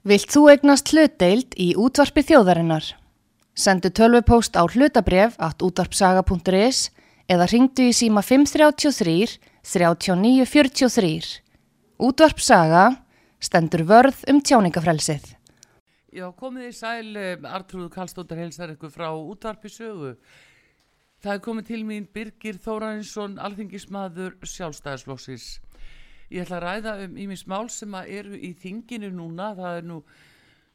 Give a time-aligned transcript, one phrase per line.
[0.00, 2.86] Vilt þú egnast hlutdeild í útvarpi þjóðarinnar?
[3.52, 6.88] Sendu tölvupóst á hlutabref at útvarpsaga.is
[7.28, 11.28] eða ringdu í síma 533 3943.
[12.00, 12.86] Útvarpsaga
[13.44, 15.36] stendur vörð um tjáningafrelsið.
[16.16, 20.16] Já, komið í sæl, eh, Artrúð Kallstóttar helsar ykkur frá útvarpi sögu.
[21.20, 25.60] Það er komið til mín Birgir Þórainsson, alþingismadur sjálfstæðisflóksins.
[26.30, 29.48] Ég ætla að ræða um ímis mál sem eru í þinginu núna.
[29.58, 29.96] Það er nú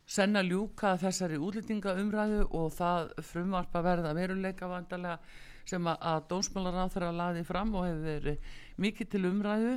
[0.05, 5.21] senna ljúka þessari útlýtingaumræðu og það frumvarpa verða veruleika vandarlega
[5.65, 8.49] sem að dónsmálar á þeirra laði fram og hefur verið
[8.83, 9.71] mikið til umræðu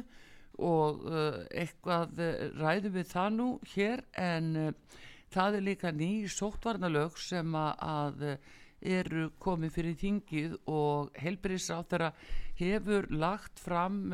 [0.69, 4.99] og uh, eitthvað uh, ræðu við það nú hér en uh,
[5.33, 8.27] það er líka ný sóttvarnalög sem að
[8.83, 12.13] eru komið fyrir þingið og helbriðs á þeirra
[12.59, 14.11] hefur lagt fram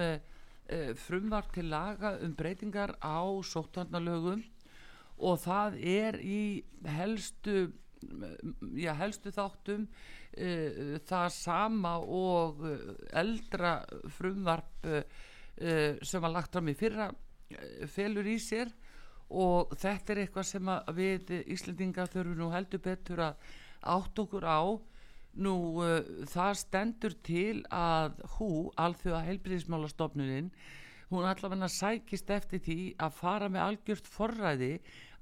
[0.72, 4.42] uh, frumvart til laga um breytingar á sóttvarnalögum
[5.24, 6.64] og það er í
[6.96, 7.68] helstu,
[8.74, 12.64] já, helstu þáttum uh, það sama og
[13.12, 13.76] eldra
[14.16, 15.04] frumvarp uh,
[16.02, 17.12] sem var lagt fram í fyrra
[17.92, 18.72] felur í sér
[19.34, 23.46] og þetta er eitthvað sem við Íslandinga þurfum nú heldur betur að
[23.94, 24.60] átt okkur á
[25.34, 30.52] Nú, uh, það stendur til að hú, alþjóða heilbríðismálastofnunin,
[31.10, 34.74] hún allavega sækist eftir því að fara með algjört forræði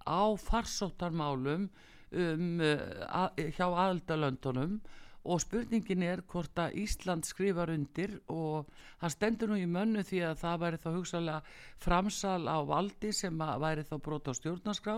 [0.04, 4.80] á farsóttarmálum um, uh, að, hjá aðaldalöndunum
[5.22, 10.24] og spurningin er hvort að Ísland skrifar undir og það stendur nú í mönnu því
[10.26, 14.96] að það væri þá hugsalega framsal á valdi sem væri þá brot á stjórnarskrá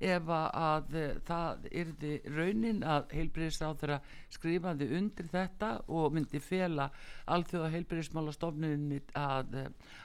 [0.00, 3.98] ef að það yrði raunin að heilbyrðisráð þeirra
[4.36, 6.90] skrifaði undir þetta og myndi fela
[7.32, 9.60] alþjóða heilbyrðismálastofnunni að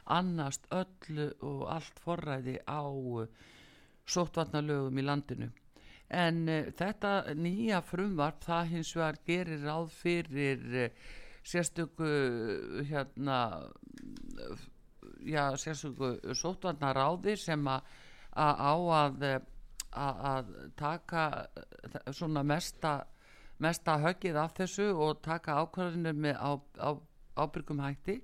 [0.06, 2.84] annast öllu og allt forræði á
[4.08, 5.50] sóttvarnalögum í landinu.
[6.12, 6.44] En
[6.76, 10.92] þetta nýja frumvarp það hins vegar gerir ráð fyrir
[11.44, 12.08] sérstöku
[12.90, 13.38] hérna
[15.26, 17.88] já sérstöku sóttvarnaráði sem að
[18.36, 19.24] á að
[19.92, 21.26] að taka
[22.12, 23.02] svona mesta
[23.62, 26.90] mesta höggið af þessu og taka ákvarðinu með á, á,
[27.38, 28.18] ábyrgum hætti.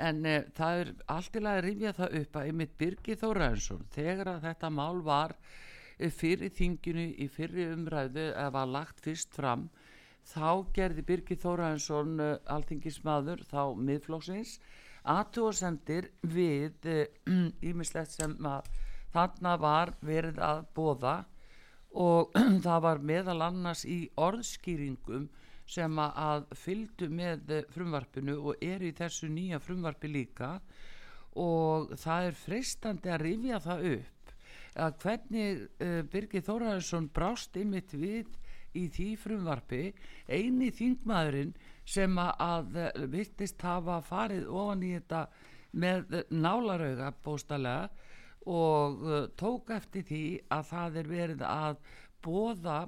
[0.00, 4.46] En e, það er alltilega að rifja það upp að einmitt Birgir Þóraðinsson þegar að
[4.48, 5.36] þetta mál var
[6.16, 9.68] fyrir þinginu í fyrir umræðu eða var lagt fyrst fram
[10.32, 12.16] þá gerði Birgir Þóraðinsson
[12.56, 14.56] alþingismadur þá miðflóksins
[15.02, 16.88] aðtúasendir við
[17.70, 18.72] ímislegt e, sem að
[19.12, 21.16] þarna var verið að bóða
[21.92, 22.32] og
[22.66, 25.28] það var meðal annars í orðskýringum
[25.72, 30.56] sem að fylgdu með frumvarpinu og er í þessu nýja frumvarpi líka.
[31.38, 34.32] Og það er freistandi að rifja það upp
[34.82, 38.28] að hvernig uh, Birgir Þóraðarsson brást ymitt við
[38.76, 39.82] í því frumvarpi.
[40.28, 41.54] Eini þingmaðurinn
[41.88, 42.78] sem að
[43.12, 45.26] vittist hafa farið ofan í þetta
[45.72, 47.90] með nálarauga bóstalega
[48.46, 51.76] og uh, tók eftir því að það er verið að
[52.24, 52.78] bóða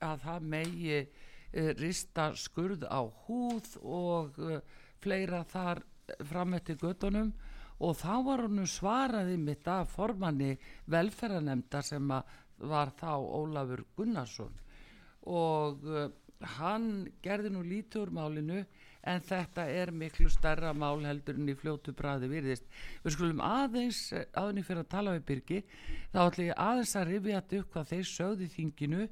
[0.00, 4.60] að það megi uh, rista skurð á húð og uh,
[5.02, 5.82] fleira þar
[6.26, 7.32] fram eftir göttunum
[7.80, 10.52] og þá var hann svaraði mitt af formanni
[10.92, 12.10] velferðanemnda sem
[12.70, 14.52] var þá Ólafur Gunnarsson.
[15.32, 16.10] Og uh,
[16.58, 18.62] hann gerði nú lítur málinu
[19.00, 22.66] en þetta er miklu starra mál heldur en í fljótu bræði virðist.
[23.04, 24.00] Við skulum aðeins,
[24.36, 25.60] aðeins fyrir að tala við Birgi,
[26.12, 29.06] þá ætlum ég aðeins að rifja þetta upp hvað þeir sögði þinginu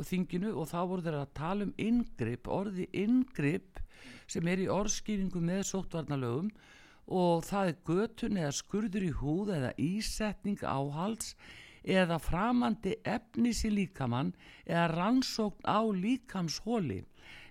[0.00, 3.80] þinginu og þá voru þeir að tala um yngripp, orði yngripp
[4.30, 6.48] sem er í orðskýringu með sóttvarnalögum
[7.12, 11.34] og það er götun eða skurður í húð eða ísetning áhalds
[11.84, 14.34] eða framandi efnis í líkamann
[14.66, 17.02] eða rannsókn á líkamshóli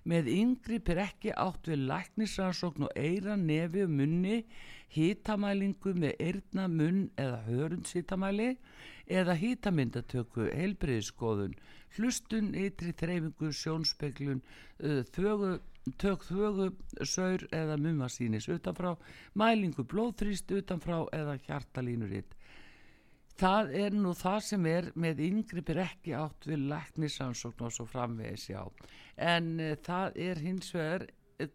[0.08, 4.42] með yngripp er ekki átt við læknisrannsókn og eira, nefi og munni,
[4.92, 8.48] hítamælingu með eirna, munn eða hörundshítamæli
[9.12, 11.54] eða hítamyndatöku, heilbreyðskoðun,
[11.96, 14.42] hlustun, ytri þreyfingu, sjónspeglun,
[15.14, 15.54] þögu,
[16.02, 16.70] tök þögu,
[17.06, 18.94] saur eða mummasínis utanfrá,
[19.38, 22.36] mælingu blóðþrýst utanfrá eða hjartalínuritt
[23.40, 28.50] það er nú það sem er með yngrippir ekki átt við læknisansókn og svo framvegis
[28.50, 28.62] já.
[29.16, 31.08] En uh, það er hins vegar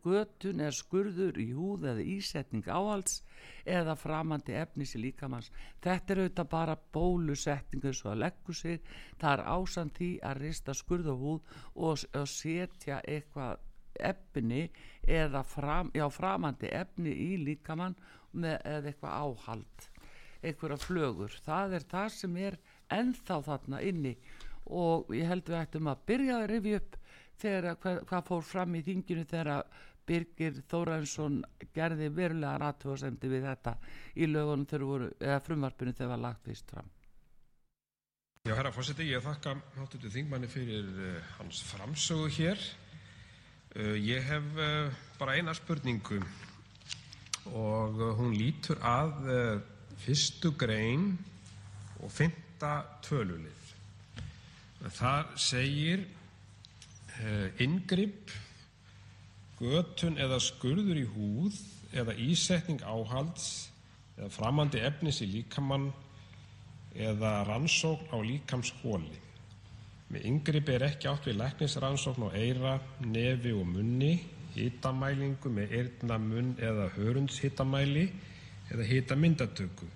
[0.04, 3.22] götun er skurður í húð eða ísetning áhalds
[3.64, 5.52] eða framandi efnis í líkamanns
[5.84, 8.82] þetta er auðvitað bara bólusetningu svo að leggu sig.
[9.22, 13.64] Það er ásand því að rista skurð og húð og, og setja eitthvað
[13.98, 14.68] efni
[15.08, 17.96] eða fram, já, framandi efni í líkamann
[18.34, 19.88] með, eða eitthvað áhald
[20.42, 22.60] einhverja flögur það er það sem er
[22.94, 24.16] ennþá þarna inni
[24.68, 26.98] og ég held við ættum að byrja að rifja upp
[27.42, 29.64] þegar hvað, hvað fór fram í þinginu þegar
[30.08, 31.42] Birgir Þóransson
[31.76, 33.74] gerði verulega ratúasemdi við þetta
[34.16, 36.88] í lögunum þegar voru, eða frumvarpinu þegar var lagt vist fram.
[38.48, 42.62] Já, herra fórseti, ég þakka háttutu þingmanni fyrir uh, hans framsögu hér.
[43.76, 46.22] Uh, ég hef uh, bara eina spurningu
[47.48, 49.28] og hún lítur að
[50.04, 51.12] fyrstu grein
[52.02, 53.64] og fymta tölulið.
[54.94, 56.04] Það segir
[57.64, 58.34] yngripp
[59.58, 61.58] götun eða skurður í húð
[61.98, 63.70] eða ísetning áhalds
[64.18, 65.90] eða framandi efnis í líkamann
[66.98, 69.18] eða rannsókn á líkamshóli.
[70.14, 74.14] Með yngripi er ekki átt við læknisrannsókn á eira, nefi og munni,
[74.56, 78.08] hitamælingu með eirna munn eða hörundshitamæli
[78.74, 79.88] eða hitamyndatöku,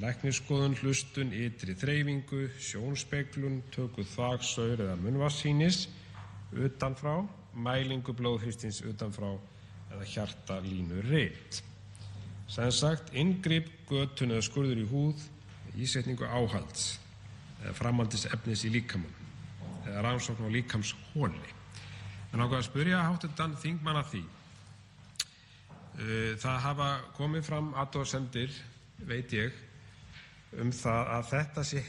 [0.00, 5.86] læknisskoðun, hlustun, ytri þreyfingu, sjónspeglun, töku þvagsaur eða munnvarsýnis
[6.54, 7.20] utanfrá
[7.54, 9.30] mælingu blóðþrýstings utanfrá
[9.92, 11.62] eða hjartalínurit.
[12.50, 15.22] Sem sagt, inngrip, götun eða skurður í húð,
[15.80, 16.98] ísetningu áhalds
[17.62, 19.20] eða framhaldisefnis í líkamann
[19.84, 21.52] eða rannsókn á líkamshóli.
[22.32, 24.22] En ákveð að spyrja háttundan þingmann að því.
[25.94, 28.54] Uh, það hafa komið fram aðdóðsendir,
[29.06, 29.54] veit ég,
[30.58, 30.72] um
[31.14, 31.28] að
[31.68, 31.82] sé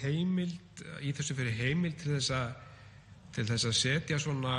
[1.02, 2.52] í þessu fyrir heimild til þess að,
[3.80, 4.54] setja svona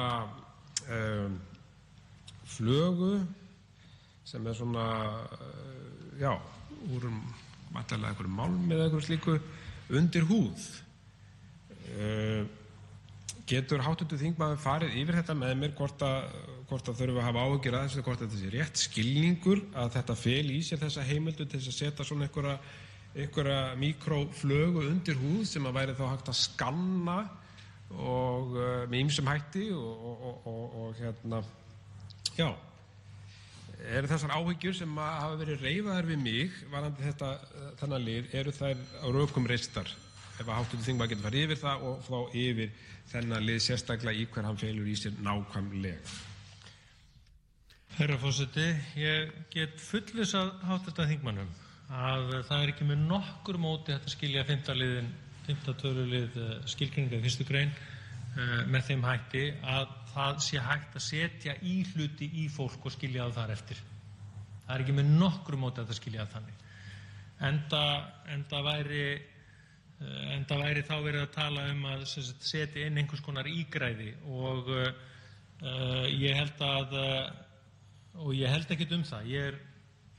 [0.90, 1.38] um,
[2.56, 3.12] flögu
[4.26, 4.88] sem er svona,
[5.38, 6.32] uh, já,
[6.90, 7.22] úr um
[7.70, 9.38] matalega einhverju málmi eða einhverju slíku
[9.94, 10.66] undir húð.
[13.46, 16.25] Getur háttundu þingmaður farið yfir þetta með mér hvort að,
[16.66, 20.16] hvort að þurfum að hafa áhugir aðeins eða hvort þetta sé rétt skilningur að þetta
[20.18, 22.56] fel í sér þessa heimildu til þess að setja svona einhverja,
[23.14, 27.18] einhverja mikroflögu undir húð sem að væri þá hægt að skanna
[27.94, 31.42] og uh, með ýmsum hætti og, og, og, og hérna
[32.34, 32.50] já.
[33.86, 37.32] Eru þessar áhyggjur sem hafa verið reyfaðar við mig varandi þetta
[37.78, 39.92] þennan lið eru þær á rökum reistar?
[40.36, 42.72] Ef að háttuðu þingmaður getur farið yfir það og þá yfir
[43.12, 46.34] þennan lið sérstaklega í hver hann felur í sér nákvæmlega
[47.96, 48.64] Herra fórseti,
[49.00, 51.46] ég get fullvisað háttuðu þingmannum
[51.96, 55.06] að það er ekki með nokkur móti að skilja fymtaliðin
[55.46, 55.70] 5.
[55.81, 56.37] tölulið
[56.69, 57.72] skilgreininga í fyrstu grein
[58.69, 59.44] með þeim hætti
[59.76, 63.81] að það sé hægt að setja í hluti í fólk og skilja það þar eftir.
[64.66, 66.60] Það er ekki með nokkru móti að það skilja það þannig.
[67.49, 67.82] Enda,
[68.37, 69.08] enda, væri,
[70.37, 76.06] enda væri þá verið að tala um að setja inn einhvers konar ígræði og uh,
[76.12, 76.96] ég held að
[78.22, 79.28] og ég held ekkert um það.
[79.32, 79.58] Ég er,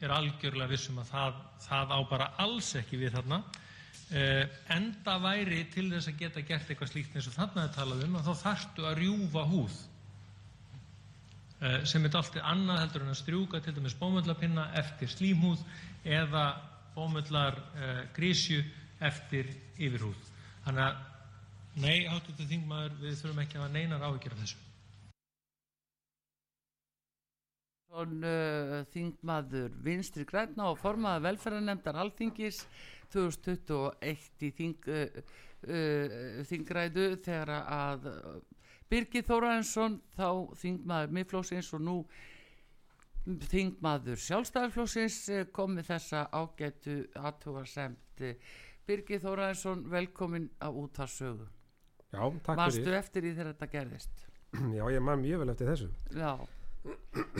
[0.03, 3.41] er algjörlega vissum að það, það á bara alls ekki við þarna
[4.71, 8.15] enda væri til þess að geta gert eitthvað slíkt eins og þarna er talað um
[8.15, 9.79] að þá þarftu að rjúfa húð
[11.89, 15.63] sem er allt annað heldur en að strjúka til dæmis bómöllapinna eftir slímhúð
[16.05, 16.45] eða
[16.95, 17.57] bómöllar
[18.15, 18.61] grísju
[19.03, 20.21] eftir yfirhúð.
[20.65, 20.95] Þannig að
[21.83, 24.57] nei, háttuðu þingmaður, við þurfum ekki að áhyggjur af þessu.
[24.57, 24.63] Uh,
[28.93, 32.65] þingmaður Vinstri Græna og formaða velferðarnemndar Alþingis
[33.13, 35.21] 2021 í þing, uh,
[35.67, 38.09] uh, þingræðu þegar að
[38.87, 40.29] Birgir Þóraðinsson þá
[40.61, 41.97] þingmaður miðflóksins og nú
[43.51, 45.19] þingmaður sjálfstæðarflóksins
[45.55, 48.23] kom með þessa ágætu aðtúarsemt
[48.87, 51.47] Birgir Þóraðinsson velkomin á útarsögu
[52.07, 52.61] Já, takk fyrir.
[52.61, 54.21] Varstu eftir því þegar þetta gerðist?
[54.71, 55.89] Já, ég man mjög vel eftir þessu.
[56.15, 56.31] Já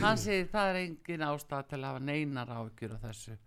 [0.02, 3.38] hann segir það er engin ástæð til að hafa neinar ágjur á þessu.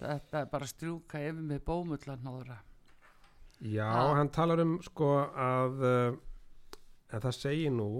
[0.00, 2.58] Þetta er bara strjúka yfir með bómullan hóðra
[3.60, 4.14] Já, ah.
[4.16, 6.14] hann talar um sko að uh,
[7.12, 7.90] en það segir nú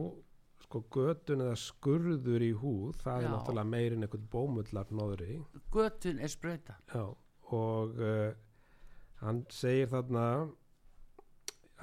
[0.65, 3.27] sko götun eða skurður í húð það Já.
[3.27, 5.37] er náttúrulega meirinn eitthvað bómullar nóðri
[5.75, 7.05] götun er spröyta Já,
[7.53, 8.31] og uh,
[9.21, 10.25] hann segir þarna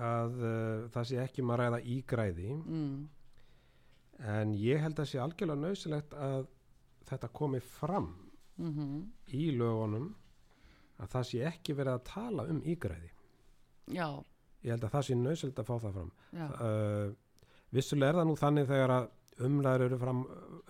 [0.08, 2.50] að uh, það sé ekki maður ræða ígræði.
[2.58, 2.98] Mm
[4.20, 6.48] en ég held að sé algjörlega nöðsilegt að
[7.08, 8.08] þetta komi fram
[8.58, 9.04] mm -hmm.
[9.28, 10.16] í lögunum
[10.98, 13.12] að það sé ekki verið að tala um ígræði.
[13.94, 14.24] Já.
[14.64, 16.12] Ég held að það sé nöðsilegt að fá það fram.
[16.34, 17.14] Uh,
[17.70, 19.10] vissulega er það nú þannig þegar að
[19.48, 20.24] umræður eru fram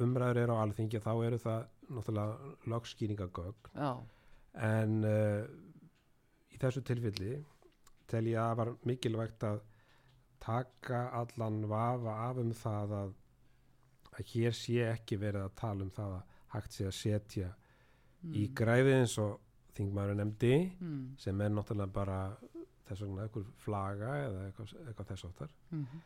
[0.04, 3.70] umræður eru á alþingi þá eru það náttúrulega lagskýringagögg
[4.68, 5.44] en uh,
[6.51, 7.38] í þessu tilfelli
[8.12, 9.62] tel ég að var mikilvægt að
[10.44, 13.16] taka allan vafa af um það að
[14.17, 18.36] að hér sé ekki verið að tala um það að hægt sé að setja mm.
[18.39, 19.39] í græði eins og
[19.77, 21.01] þingmaður nefndi mm.
[21.21, 22.19] sem er náttúrulega bara
[22.88, 26.05] þess vegna einhver flaga eða eitthvað, eitthvað þess áttar mm -hmm.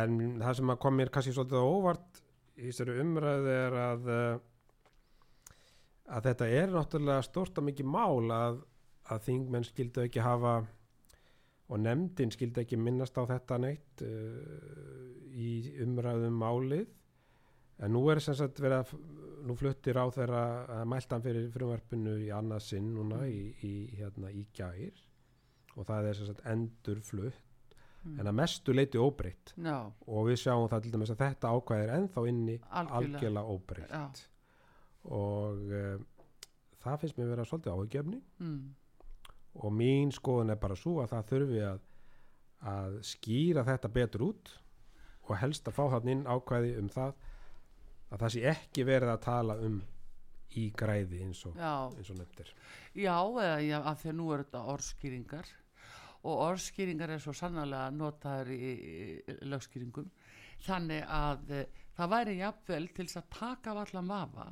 [0.00, 2.22] en það sem að kom mér kannski svolítið óvart
[2.54, 4.38] í þessari umræðu er að uh,
[6.14, 8.62] að þetta er náttúrulega stort og mikið mál að,
[9.12, 10.56] að þingmenn skildu ekki hafa
[11.68, 16.88] og nefndin skildi ekki minnast á þetta neitt uh, í umræðum málið
[17.82, 18.92] en nú er sem sagt verið að
[19.44, 20.44] nú fluttir á þeirra
[20.78, 23.32] að mæltan fyrir frumvarpinu í annað sinn núna mm.
[23.32, 25.02] í, í, hérna, í gær
[25.74, 27.42] og það er sem sagt endur flutt
[28.04, 28.20] mm.
[28.20, 29.78] en að mestu leiti óbreytt no.
[30.06, 34.04] og við sjáum það til dæmis að þetta ákvæðir ennþá inni algjörlega óbreytt ja.
[35.18, 35.98] og uh,
[36.84, 38.58] það finnst mér verið að svolítið áhugjefni mm.
[39.60, 41.84] og mín skoðun er bara svo að það þurfi að,
[42.74, 44.56] að skýra þetta betur út
[45.24, 47.14] og helst að fá hann inn ákvæði um það
[48.14, 49.82] að það sé ekki verið að tala um
[50.54, 52.50] í græði eins og, eins og nefndir
[52.94, 55.48] Já, eða já, af því að nú er þetta orðskýringar.
[56.24, 58.68] Og orðskýringar er svo sannlega notaður í,
[59.18, 60.06] í lögskýringum.
[60.64, 61.64] Þannig að e,
[61.96, 64.46] það væri jafnvel til þess að taka allan vafa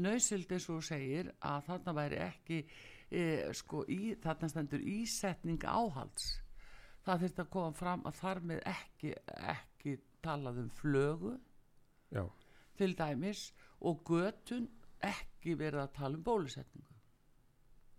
[0.00, 3.24] nöysild eins og segir að þarna væri ekki e,
[3.58, 6.36] sko í, þarna stendur ísetning áhalds.
[7.02, 9.16] Það þurft að koma fram að þar með ekki,
[9.56, 11.34] ekki talað um flögu.
[12.14, 12.22] Já
[12.80, 13.48] til dæmis
[13.86, 14.68] og götun
[15.04, 16.90] ekki verið að tala um bólusetningu.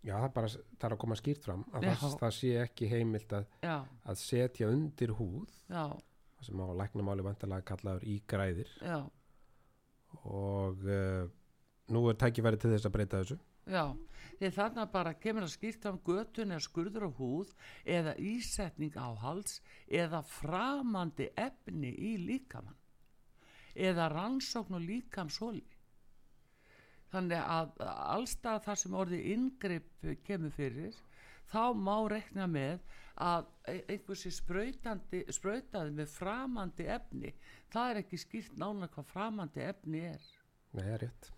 [0.01, 2.88] Já, það er bara það er að koma skýrt fram að það, það sé ekki
[2.89, 5.83] heimilt að, að setja undir húð Já.
[6.41, 8.97] sem á læknamáli vantilega kallaður í græðir Já.
[10.25, 11.29] og uh,
[11.93, 13.38] nú er tækifæri til þess að breyta þessu.
[13.69, 13.83] Já,
[14.39, 17.53] því þannig að bara kemur að skýrta um götun eða skurður á húð
[17.85, 22.80] eða ísetning á hals eða framandi efni í líkamann
[23.75, 25.63] eða rannsókn og líkamsóli
[27.11, 30.97] þannig að allstað þar sem orðið ingripp kemur fyrir
[31.51, 32.79] þá má rekna með
[33.21, 35.25] að e- einhversi spröytandi
[35.91, 37.33] með framandi efni
[37.73, 40.23] það er ekki skilt nána hvað framandi efni er
[40.71, 41.31] Nei, það er rétt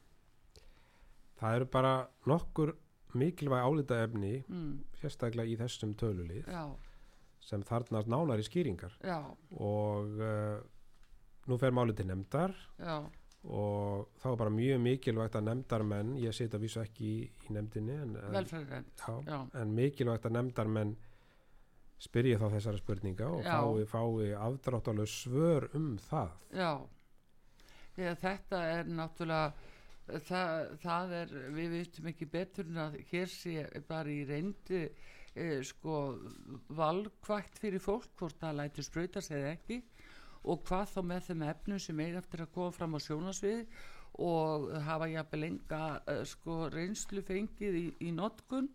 [1.41, 1.93] það eru bara
[2.29, 2.75] nokkur
[3.17, 4.73] mikilvæg álita efni mm.
[5.01, 6.69] sérstaklega í þessum tölulið Já.
[7.43, 9.19] sem þarnast nánar í skýringar Já.
[9.57, 10.61] og uh,
[11.49, 12.97] nú fer málið til nefndar Já.
[13.43, 17.97] og þá er bara mjög mikilvægt að nefndarmenn ég setja vísu ekki í, í nefndinni
[18.05, 20.95] en, en, en mikilvægt að nefndarmenn
[22.03, 26.33] spyrja þá þessara spurninga og fái, fái afdráttalög svör um það.
[26.51, 26.71] Já,
[27.93, 33.67] Þegar þetta er náttúrulega það, það er, við veitum ekki betur en að hér sé
[33.87, 35.99] bara í reyndi eh, sko
[36.73, 39.79] valkvægt fyrir fólk hvort það lætur spröyta sig ekki
[40.43, 43.61] og hvað þá með þeim efnum sem er eftir að koma fram á sjónasvið
[44.23, 48.69] og hafa jafnvel enga uh, sko, reynslu fengið í, í notkun.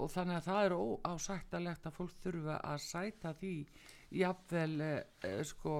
[0.00, 3.54] Og þannig að það er óásættalegt að fólk þurfa að sæta því
[4.22, 5.74] jafnvel uh, sko,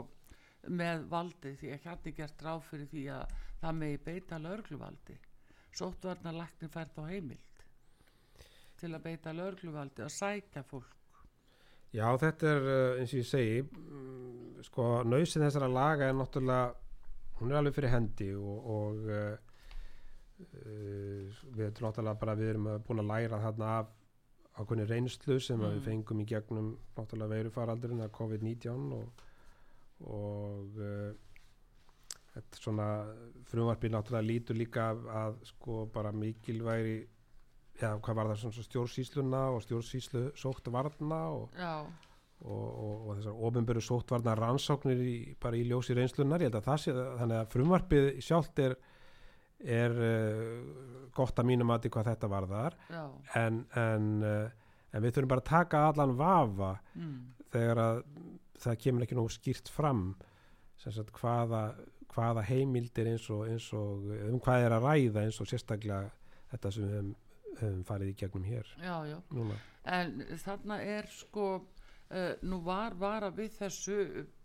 [0.68, 5.16] með valdi því að hérna gert ráð fyrir því að það megi beita lögluvaldi
[5.72, 7.62] sóttvarnarlækni fært á heimild
[8.80, 11.01] til að beita lögluvaldi að sækja fólk
[11.92, 16.70] Já, þetta er eh, eins og ég segi mm, sko, nöysin þessara laga er náttúrulega,
[17.40, 19.34] hún er alveg fyrir hendi og, og uh,
[20.46, 23.90] uh, við erum náttúrulega bara, við erum búin að læra þarna af
[24.62, 25.74] ákveðni reynslu sem mm.
[25.76, 29.22] við fengum í gegnum náttúrulega veirufaraldurinn að COVID-19 og,
[30.16, 32.88] og uh, þetta svona
[33.50, 37.02] frumvarpið náttúrulega lítur líka að, sko bara mikilvægi
[37.80, 41.92] já, hvað var það stjórnsýsluna og stjórnsýslu sóttvarna og, og,
[42.46, 46.82] og, og þessar ofinböru sóttvarna rannsóknir í, bara í ljósi reynslunar ég held að það
[46.84, 48.76] sé þannig að frumvarpið sjálft er,
[49.62, 52.78] er uh, gott að mínum aðti hvað þetta var þar
[53.40, 57.16] en, en, uh, en við þurfum bara að taka allan vafa mm.
[57.54, 58.04] þegar að
[58.62, 60.12] það kemur ekki nógu skýrt fram
[60.82, 61.72] sagt, hvaða,
[62.10, 66.10] hvaða heimildir eins og um hvað er að ræða eins og sérstaklega
[66.52, 67.12] þetta sem við hefum
[67.66, 69.18] hefum farið í gegnum hér já, já.
[69.96, 73.98] en þarna er sko uh, nú var vara við þessu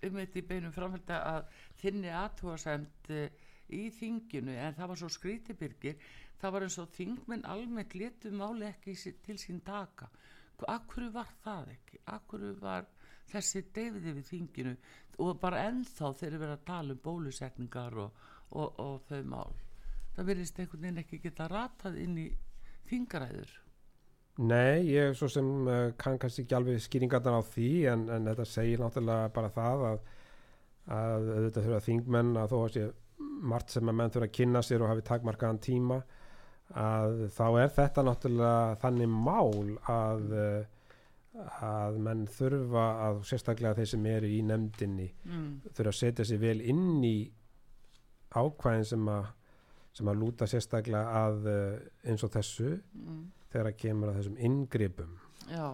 [0.08, 1.50] um eitt í beinum framhald að
[1.82, 3.28] þinni aðtúasemt uh,
[3.74, 6.00] í þinginu en það var svo skrítibyrgir
[6.42, 8.96] það var eins og þingmenn almennt letu máli ekki
[9.26, 10.10] til sín taka.
[10.68, 12.00] Akkur var það ekki?
[12.14, 12.88] Akkur var
[13.30, 14.74] þessi deyfiði við þinginu
[15.24, 19.56] og bara ennþá þeir eru verið að tala um bólusetningar og, og, og þau mál?
[20.16, 22.28] Það verðist einhvern veginn ekki geta ratað inn í
[22.90, 23.56] fingaræður
[24.38, 28.46] Nei, ég svo sem uh, kann kannski ekki alveg skýringarnar á því en, en þetta
[28.46, 30.04] segir náttúrulega bara það að,
[30.94, 32.88] að auðvitað þurfa þingmenn að þó að sé
[33.48, 35.98] margt sem að menn þurfa að kynna sér og hafi takmarkaðan tíma
[36.78, 40.36] að þá er þetta náttúrulega þannig mál að,
[41.64, 45.50] að menn þurfa að sérstaklega þeir sem eru í nefndinni mm.
[45.72, 47.18] þurfa að setja sér vel inn í
[48.38, 49.34] ákvæðin sem að
[49.98, 51.78] sem að lúta sérstaklega að uh,
[52.08, 53.22] eins og þessu mm.
[53.52, 55.14] þegar að kemur að þessum inngripum
[55.50, 55.68] Já.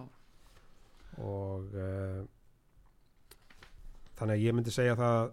[1.20, 2.20] og uh,
[4.18, 5.32] þannig að ég myndi segja það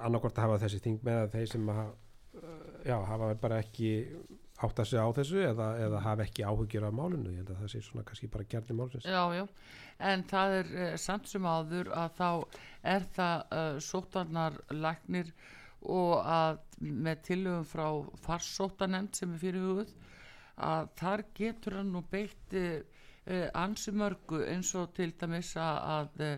[0.00, 1.90] annarkort að hafa þessi ting með að þeir sem að,
[2.40, 3.90] uh, já, hafa bara ekki
[4.60, 7.62] átt að segja á þessu eða, eða hafa ekki áhugjur af málunum, ég held að
[7.62, 9.08] það sé svona kannski bara gerðni málsins.
[9.08, 9.44] Já, já,
[10.10, 12.28] en það er eh, samt sem áður að þá
[12.94, 15.32] er það uh, sótvarnar læknir
[15.82, 17.86] og að með tilögum frá
[18.24, 19.92] farsóttanemnd sem er fyrir hugð
[20.60, 22.80] að þar getur hann nú beitt uh,
[23.56, 26.34] ansi mörgu eins og til dæmis að uh,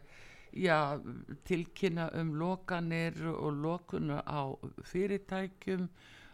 [0.52, 1.00] já,
[1.44, 4.52] tilkynna um lokanir og lokuna á
[4.84, 5.88] fyrirtækjum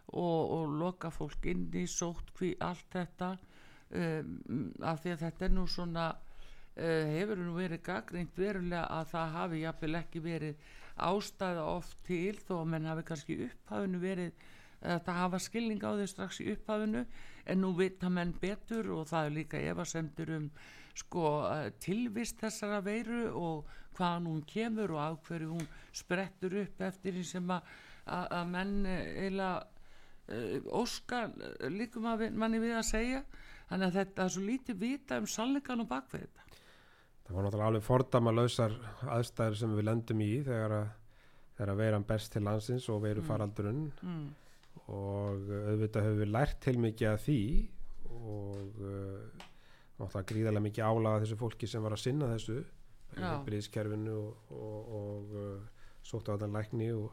[0.09, 5.47] og, og loka fólk inn í sótt hví allt þetta um, af því að þetta
[5.49, 10.69] er nú svona uh, hefur nú verið gaggringt verulega að það hafi jafnvel ekki verið
[10.99, 14.47] ástæða oft til þó að menn hafi kannski upphafinu verið
[14.83, 17.05] þetta hafa skilning á því strax í upphafinu
[17.49, 20.51] en nú vita menn betur og það er líka efasemtur um
[20.99, 21.25] sko
[21.83, 27.25] tilvist þessara veiru og hvaðan hún kemur og af hverju hún sprettur upp eftir því
[27.27, 27.75] sem að,
[28.07, 29.61] að menn uh,
[30.79, 33.23] óskar eh, líkum að manni við að segja.
[33.69, 36.48] Þannig að þetta er svo lítið vita um sannleikan og bakveð þetta
[37.29, 40.87] Það var náttúrulega alveg fordama lausar aðstæður sem við lendum í þegar að,
[41.59, 43.29] þegar að veran best til landsins og veru mm.
[43.29, 44.25] faraldurinn mm.
[44.97, 47.43] og auðvitað höfum við lært til mikið að því
[48.09, 49.47] og uh,
[49.99, 52.63] náttúrulega gríðarlega mikið álaga þessu fólki sem var að sinna þessu
[53.45, 57.13] bríðskerfinu og, og, og uh, sóttu á þetta lækni og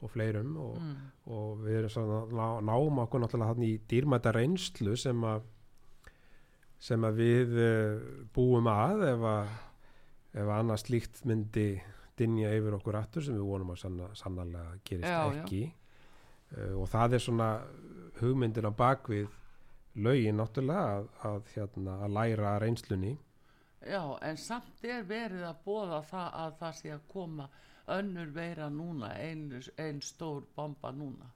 [0.00, 1.08] og fleirum og, mm.
[1.36, 5.42] og við erum ná, náum okkur náttúrulega hann í dýrmæta reynslu sem að
[6.80, 9.50] sem að við uh, búum að ef að
[10.30, 11.68] ef að annars líkt myndi
[12.18, 15.62] dinja yfir okkur aftur sem við vonum að sanna, sannarlega gerist já, ekki.
[15.66, 15.76] Já.
[16.50, 17.50] Uh, og það er svona
[18.20, 19.28] hugmyndin á bakvið
[20.00, 23.16] lögin náttúrulega að, að, hérna, að læra reynslunni.
[23.80, 27.46] Já en samt er verið að bóða það að það sé að koma
[27.90, 31.30] önnur veira núna einn ein stór bomba núna.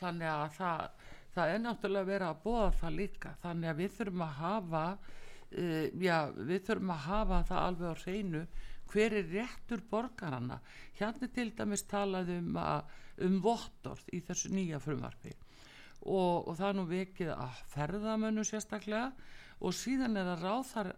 [0.00, 0.99] Þannig að það,
[1.34, 3.34] það er náttúrulega verið að bóða það líka.
[3.42, 8.02] Þannig að við þurfum að hafa uh, já, við þurfum að hafa það alveg á
[8.04, 8.44] hreinu
[8.90, 10.58] hver er réttur borgarana
[10.98, 15.34] hérna til dæmis talaðum um vottorð í þessu nýja frumvarfi
[16.00, 19.10] og, og það er nú vikið að ferðamönu sérstaklega
[19.60, 20.44] og síðan er að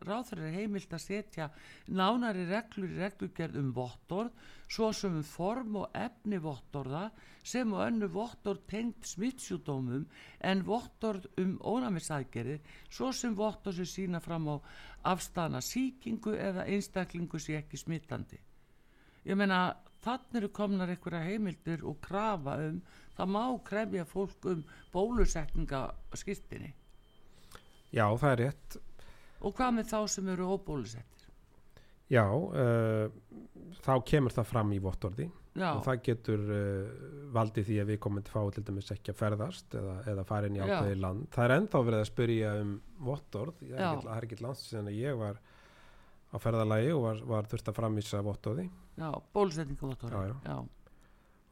[0.06, 1.48] ráþar er heimilt að setja
[1.90, 7.08] nánari reglur í reglugerð um vottorð svo sem um form og efni vottorða
[7.42, 10.04] sem og önnu vottorð tengt smittsjúdómum
[10.50, 14.56] en vottorð um ónæmisækjari svo sem vottorð sem sína fram á
[15.14, 18.38] afstana síkingu eða einstaklingu sem ekki smittandi
[19.26, 19.64] ég meina
[20.02, 22.82] þannig eru komnar einhverja heimildir og krafa um
[23.16, 26.72] það má krefja fólk um bólusetningaskirtinni
[27.92, 28.78] Já, það er rétt.
[29.42, 31.26] Og hvað með þá sem eru óbólusettir?
[32.12, 33.12] Já, uh,
[33.84, 35.68] þá kemur það fram í vottordi Já.
[35.68, 39.18] og það getur uh, valdið því að við komum til fá til dæmis ekki að
[39.18, 41.26] ferðast eða, eða fara inn í ákveði land.
[41.34, 42.76] Það er ennþá verið að spyrja um
[43.08, 43.64] vottord.
[43.72, 45.40] Það er ekki lands sem ég var
[46.32, 48.70] á ferðalagi og var, var þurft að framvisa vottordi.
[48.96, 49.10] Já.
[50.16, 50.54] Já, já.
[50.54, 50.82] já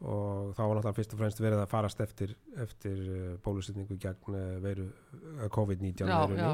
[0.01, 2.31] og þá var náttúrulega fyrst og fremst verið að farast eftir,
[2.63, 6.47] eftir uh, bólusetningu gegn uh, veru uh, COVID-19 verunni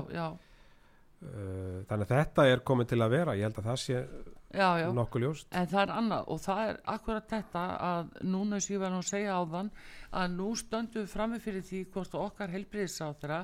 [1.88, 4.00] þannig að þetta er komið til að vera ég held að það sé
[4.54, 4.88] já, já.
[4.94, 5.48] nokkuð ljóst.
[5.50, 9.00] En það er annað og það er akkurat þetta að núna sem ég var nú
[9.02, 9.70] að segja á þann
[10.20, 13.40] að nú stöndum við frammi fyrir því hvort okkar helbriðsáþra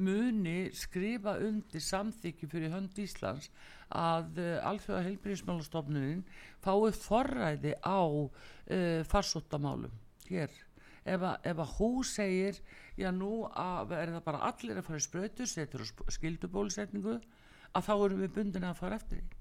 [0.00, 3.50] muni skrifa undir samþykju fyrir hönd Íslands
[3.90, 6.22] að uh, alþjóða heilbríðismálastofnunin
[6.62, 9.94] fáið forræði á uh, farsóttamálum
[10.28, 10.52] hér.
[11.00, 12.60] Ef að, ef að hú segir
[13.00, 17.94] já nú að, er það bara allir að fara í spröytu, setur skildubólusetningu að þá
[17.96, 19.39] erum við bundin að fara eftir því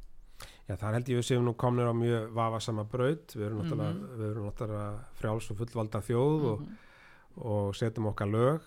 [0.69, 3.93] Já það held ég við séum nú komnir á mjög vafasama braut við erum náttúrulega,
[3.93, 4.17] mm -hmm.
[4.19, 6.75] við erum náttúrulega frjáls og fullvalda þjóð mm -hmm.
[7.35, 8.61] og, og setjum okkar lög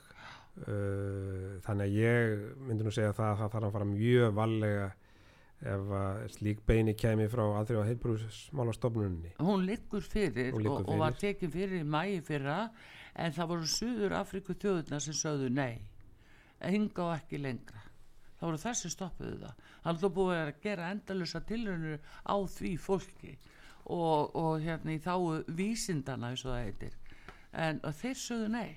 [0.67, 4.93] uh, þannig að ég myndi nú segja það að það þarf að fara mjög vallega
[5.63, 5.83] ef
[6.35, 10.89] slík beini kemi frá aðrið á heilbrúsmálastofnunni hún liggur fyrir, hún liggur fyrir.
[10.89, 12.71] Og, og var tekin fyrir í mæi fyrra
[13.15, 15.79] en það voru Suður Afriku þjóðuna sem sögðu nei
[16.63, 17.92] hinga og ekki lengra
[18.43, 19.59] það voru þessi stoppuðu það.
[19.85, 23.35] Það er búið að gera endalusa tilrönur á því fólki
[23.87, 25.15] og, og hérna í þá
[25.55, 26.97] vísindana eins og það heitir.
[27.53, 28.71] En þeir sögðu nei.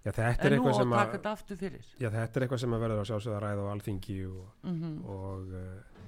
[0.00, 1.88] Já, en nú á að taka þetta aftur fyrir.
[2.00, 4.94] Já, þetta er eitthvað sem að verður að sjálfsögða ræða á alþingi og, mm -hmm.
[5.14, 6.04] og uh,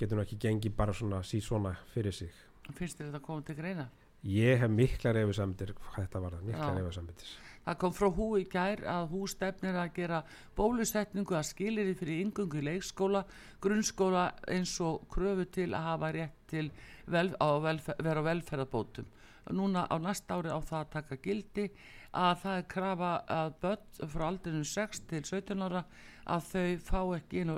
[0.00, 2.32] getur nú ekki gengi bara svona sí svona fyrir sig.
[2.72, 3.88] Finnst þér þetta komið til greina?
[4.24, 7.28] Ég hef mikla reyfusamdir þetta var það, mikla reyfusamdir
[7.68, 10.22] Það kom frá hú í gær að hú stefnir að gera
[10.56, 13.20] bólusetningu að skilir fyrir yngungu leikskóla
[13.60, 16.70] grunnskóla eins og kröfu til að hafa rétt til
[17.04, 19.10] vel, að velfer, vera velferðabótum
[19.52, 21.66] núna á næst ári á það að taka gildi
[22.16, 25.84] að það er krafa að börn frá aldrinum 6 til 17 ára
[26.24, 27.52] að þau fá ekki inn,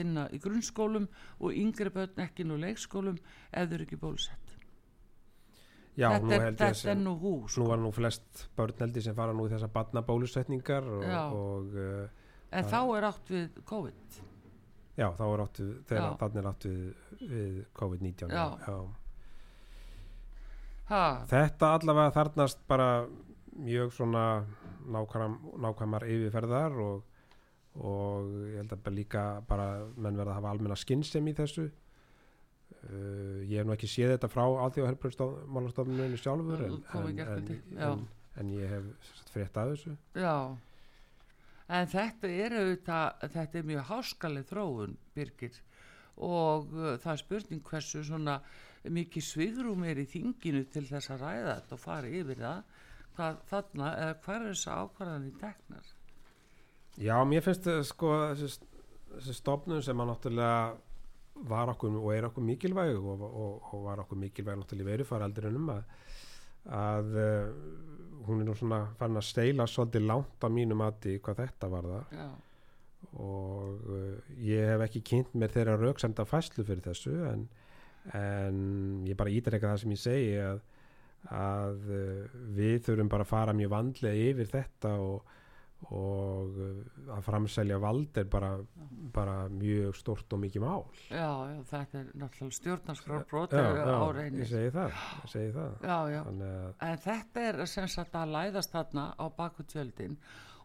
[0.00, 4.49] inn í grunnskólum og yngri börn ekki inn á leikskólum þau eru ekki bólusett
[5.98, 7.62] Já, þetta er, þetta er nú hú sko.
[7.62, 12.30] Nú var nú flest börn heldur sem fara nú í þessa barnabólusetningar og, og, uh,
[12.50, 14.20] En þá er átt við COVID.
[14.98, 16.80] Já, þá er átt við þegar þannig er átt við,
[17.20, 18.78] við COVID-19 Já, já.
[21.30, 22.88] Þetta allavega þarnast bara
[23.60, 24.24] mjög svona
[24.90, 27.04] nákvæm, nákvæmar yfirferðar og,
[27.78, 31.68] og ég held að líka bara menn verða að hafa almenna skinnsem í þessu
[32.88, 38.04] uh, ég hef nú ekki séð þetta frá alþjóðahelbröðstofnuninu sjálfur en, en, en,
[38.40, 39.94] en ég hef frétt að þessu.
[40.18, 40.36] Já.
[41.70, 45.60] En þetta er auðvitað þetta er mjög háskalið þróun Birgir
[46.20, 48.40] og uh, það er spurning hversu svona
[48.88, 52.62] mikið svigrum er í þinginu til þess að ræða þetta og fara yfir það
[53.16, 55.88] hvað þarna, eða hvað er þess að ákvarðan í teknar?
[57.00, 58.68] Já, mér finnst það sko þessi,
[59.16, 60.60] þessi stofnun sem að náttúrulega
[61.48, 65.72] var okkur og er okkur mikilvæg og, og, og var okkur mikilvæg náttúrulega í verufaraldrinum
[65.74, 65.82] að,
[66.76, 67.48] að uh,
[68.28, 71.88] hún er nú svona farin að steila svolítið langt á mínum aði hvað þetta var
[71.92, 72.28] það Já.
[73.24, 77.46] og uh, ég hef ekki kynnt mér þeirra rauksamda fæslu fyrir þessu en,
[78.16, 78.60] en
[79.08, 80.66] ég bara ítreka það sem ég segi að
[81.28, 85.34] að uh, við þurfum bara að fara mjög vandlega yfir þetta og,
[85.88, 88.50] og uh, að framsælja vald er bara,
[89.14, 90.84] bara mjög stort og mikið mál.
[91.08, 95.88] Já, já þetta er náttúrulega stjórnarskrárbrót á reynir Ég segi það, ég segi það.
[95.88, 96.20] Já, já.
[96.90, 100.20] En þetta er sem sagt að læðast þarna á bakutjöldin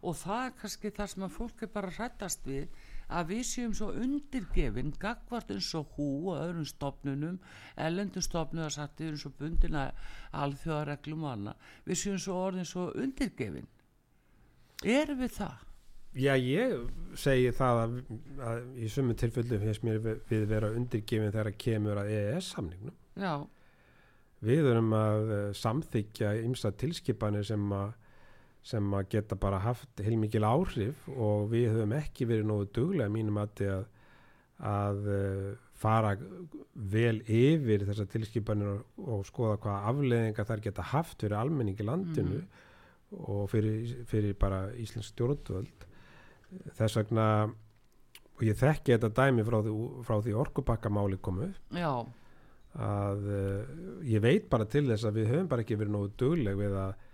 [0.06, 3.73] og það er kannski það sem að fólk er bara hrættast við að við séum
[3.78, 7.39] svo undirgefin gagvart eins og hú og öðrum stopnunum
[7.88, 9.88] ellendustofnum að sattu eins og bundina
[10.34, 11.65] alþjóðareglum og annað.
[11.86, 13.69] Við séum svo orðin svo undirgefin
[14.84, 15.62] erum við það?
[16.16, 16.78] Já ég
[17.20, 17.98] segi það að,
[18.48, 22.54] að í sumu tilfellu finnst mér við, við vera undirgefin þegar að kemur að EES
[22.56, 23.34] samningnum Já
[24.46, 27.94] Við erum að uh, samþykja ymsa tilskipanir sem að
[28.66, 33.38] sem að geta bara haft heilmikil áhrif og við höfum ekki verið nógu duglega mínum
[33.38, 33.62] að,
[34.58, 36.16] að uh, fara
[36.74, 42.40] vel yfir þessar tilskipanir og, og skoða hvaða afleðinga þær geta haft fyrir almenningi landinu
[42.42, 42.64] mm.
[43.23, 45.86] Og fyrir, fyrir bara Íslands stjórnvöld.
[46.75, 47.28] Þess vegna
[48.36, 49.73] og ég þekki þetta dæmi frá því,
[50.06, 51.49] frá því orkupakkamáli komu
[52.75, 56.58] að uh, ég veit bara til þess að við höfum bara ekki verið nógu dugleg
[56.60, 57.06] við að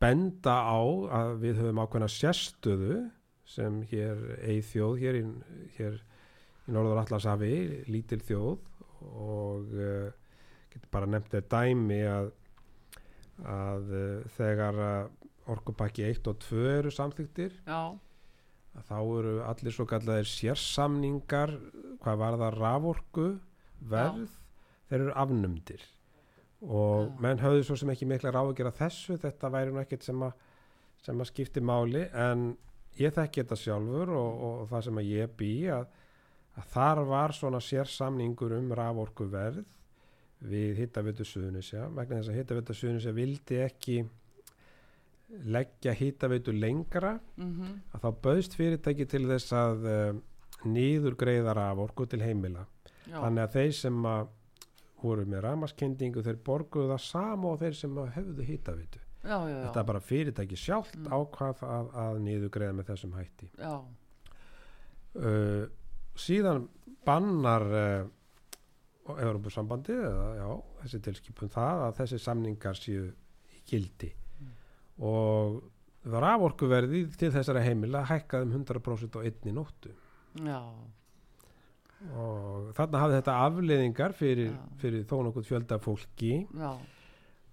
[0.00, 0.80] benda á
[1.20, 3.02] að við höfum ákveðna sérstöðu
[3.48, 5.24] sem hér eið þjóð hér í,
[5.76, 7.56] hér í Norður Allarsafi,
[7.92, 8.64] lítil þjóð
[9.04, 10.08] og uh,
[10.72, 12.32] getur bara nefnt þetta dæmi að,
[13.44, 14.80] að uh, þegar
[15.50, 17.56] orkupakki 1 og 2 eru samþyktir
[18.88, 21.52] þá eru allir svo kallar sérsamningar
[22.02, 23.26] hvað var það raforku
[23.84, 24.80] verð, Já.
[24.88, 25.84] þeir eru afnumdir
[26.64, 27.12] og ja.
[27.20, 30.32] menn höfðu svo sem ekki mikla ráðgjör að þessu, þetta væri nú ekkert sem að,
[31.04, 32.54] sem að skipti máli en
[32.98, 35.86] ég þekki þetta sjálfur og, og, það sem að ég bý að,
[36.56, 39.64] að þar var svona sérsamningur um rávorku verð
[40.44, 44.02] við hittavitu suðunisja vegna þess að hittavitu suðunisja vildi ekki
[45.42, 47.80] leggja hittavitu lengra mm -hmm.
[47.92, 50.14] að þá bauðst fyrirtæki til þess að uh,
[50.64, 52.66] nýður greiðar af orku til heimila
[53.06, 53.20] Já.
[53.20, 54.28] þannig að þeir sem að
[55.02, 60.00] voru með ramaskendingu þeir borguðu það sama og þeir sem hefðu hýtavitu þetta er bara
[60.00, 61.12] fyrirtæki sjálft mm.
[61.12, 63.50] ákvað að, að niður greiða með þessum hætti
[65.14, 65.64] uh,
[66.16, 66.68] síðan
[67.04, 68.06] bannar uh,
[69.04, 70.48] Európa-sambandi eða já,
[70.82, 73.08] þessi tilskipun það að þessi samningar séu
[73.52, 74.10] í gildi.
[75.00, 75.62] Og
[76.04, 79.94] það var aforkuverði til þessara heimila hækkað um 100% á einni nóttu.
[80.44, 80.60] Já.
[82.14, 84.52] Og þarna hafði þetta afleðingar fyrir,
[84.82, 86.44] fyrir þó nokkuð fjölda fólki.
[86.52, 86.74] Já.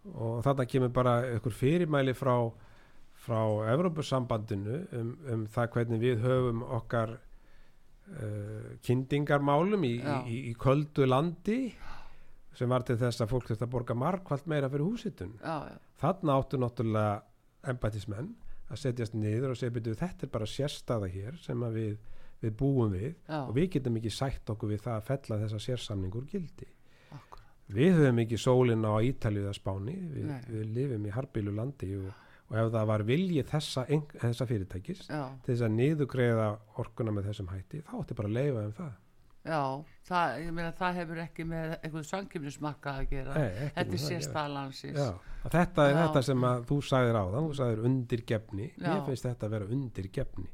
[0.02, 2.34] og þarna kemur bara einhver fyrirmæli frá
[3.22, 11.06] frá Evrópussambandinu um, um það hvernig við höfum okkar uh, kyndingarmálum í, í, í, köldu
[11.06, 11.60] landi
[12.58, 15.36] sem var til þess að fólk þurfti að borga markvallt meira fyrir húsitun
[16.02, 17.22] þarna áttu náttúrulega
[17.68, 18.32] embætismenn
[18.72, 21.98] að setjast niður og segja byrju þetta er bara sérstaða hér sem við,
[22.42, 23.42] við búum við Já.
[23.44, 26.70] og við getum ekki sætt okkur við það að fella þessa sérsamningur gildi
[27.18, 27.44] Akkur.
[27.76, 32.10] við höfum ekki sólinn á Ítalið að spáni við, við lifum í harbilu landi og,
[32.48, 33.86] og ef það var viljið þessa,
[34.24, 35.22] þessa fyrirtækis Já.
[35.44, 36.50] til þess að niðugreiða
[36.84, 39.00] orkuna með þessum hætti þá ætti bara að leifa um það
[39.42, 39.62] Já,
[40.06, 43.38] það, meina, það hefur ekki með einhvern sangkjöfnismarka að gera.
[43.40, 45.00] Nei, þetta er sérstalansins
[45.48, 46.02] þetta er Já.
[46.04, 48.68] þetta sem þú sagðir á þann þú sagðir undirgefni.
[48.78, 50.48] Ég finnst þetta að vera undirgefni.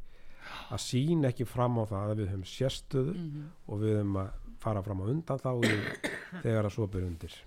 [0.71, 3.53] Að sína ekki fram á það að við höfum sérstöðu mm -hmm.
[3.67, 4.29] og við höfum að
[4.63, 5.51] fara fram á undan þá
[6.43, 7.37] þegar að svo byrjum undir.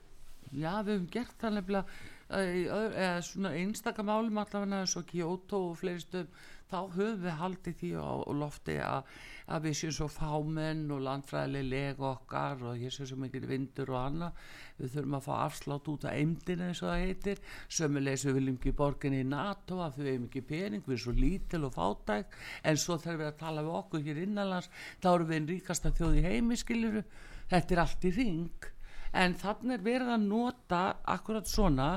[0.53, 1.85] Já, við höfum gert það nefnilega
[2.31, 6.29] eða svona einstakamálum allavega eins og Kyoto og fleiri stöðum
[6.71, 9.13] þá höfum við haldið því á lofti að
[9.51, 13.91] að við séum svo fámenn og landfræðileg leg okkar og ég sé svo mikil vindur
[13.91, 14.45] og annað.
[14.79, 17.43] Við þurfum að fá afslátt út af eimdina eins og það heitir.
[17.79, 21.05] Sömulegs við viljum ekki borgin í NATO af því við hefum ekki pening, við erum
[21.05, 22.39] svo lítil og fátæk.
[22.63, 24.71] En svo þegar við að tala við okkur hér innanlands
[25.03, 27.07] þá erum við einn ríkasta þjóð í heimi skiljuru,
[27.51, 28.71] þetta er allt í ring
[29.11, 30.81] en þannig er verið að nota
[31.11, 31.89] akkurat svona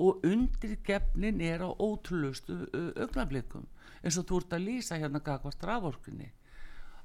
[0.00, 3.66] og undirgefnin er á ótrúlustu augnablikum
[4.04, 6.30] eins og þú ert að lýsa hérna gagvart raforkunni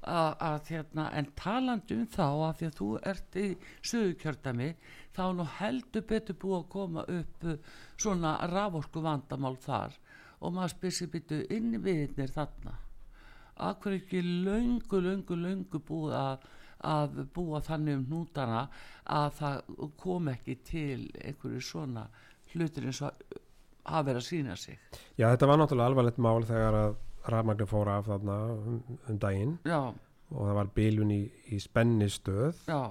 [0.00, 3.48] að, að hérna, en talandu um þá að því að þú ert í
[3.92, 4.68] sögukjördami
[5.16, 7.58] þá nú heldur betur búið að koma upp uh,
[8.00, 9.98] svona raforku vandamál þar.
[10.40, 12.78] Og maður spyrir betur inn í viðnir þarna
[13.60, 16.48] akkur ekki laungu, laungu, laungu búið að,
[16.90, 18.62] að búa þannig um nútana
[19.04, 22.06] að það kom ekki til einhverju svona
[22.54, 23.29] hlutir eins og
[23.98, 24.78] að vera að sína sig.
[25.18, 26.96] Já, þetta var náttúrulega alvarlegt mál þegar að
[27.30, 29.54] rafmagnir fóra af þarna um, um daginn.
[29.68, 29.92] Já.
[30.30, 32.60] og það var bílun í, í spennistöð.
[32.70, 32.82] Já.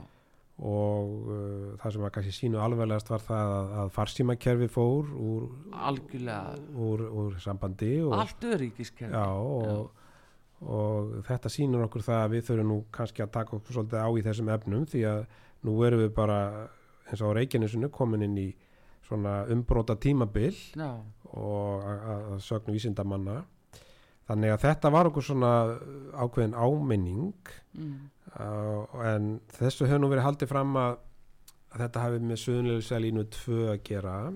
[0.60, 5.46] og uh, það sem var kannski sínu alveglegast var það að, að farsímakerfi fór úr,
[6.76, 9.94] úr, úr sambandi og, allt öryggískerfi og,
[10.68, 14.10] og þetta sínur okkur það að við þurfum nú kannski að taka okkur svolítið á
[14.12, 15.24] í þessum efnum því að
[15.70, 16.42] nú erum við bara
[17.08, 18.50] eins og á Reykjanesinu komin inn í
[19.08, 20.92] svona umbróta tímabil Já.
[21.34, 23.38] og að sögnu vísindamanna
[24.30, 25.52] þannig að þetta var okkur svona
[26.14, 28.00] ákveðin áminning mm.
[28.38, 29.24] uh, en
[29.56, 30.94] þessu hefur nú verið haldið fram að,
[31.74, 34.34] að þetta hafi með suðunleguselínu 2 að gera uh,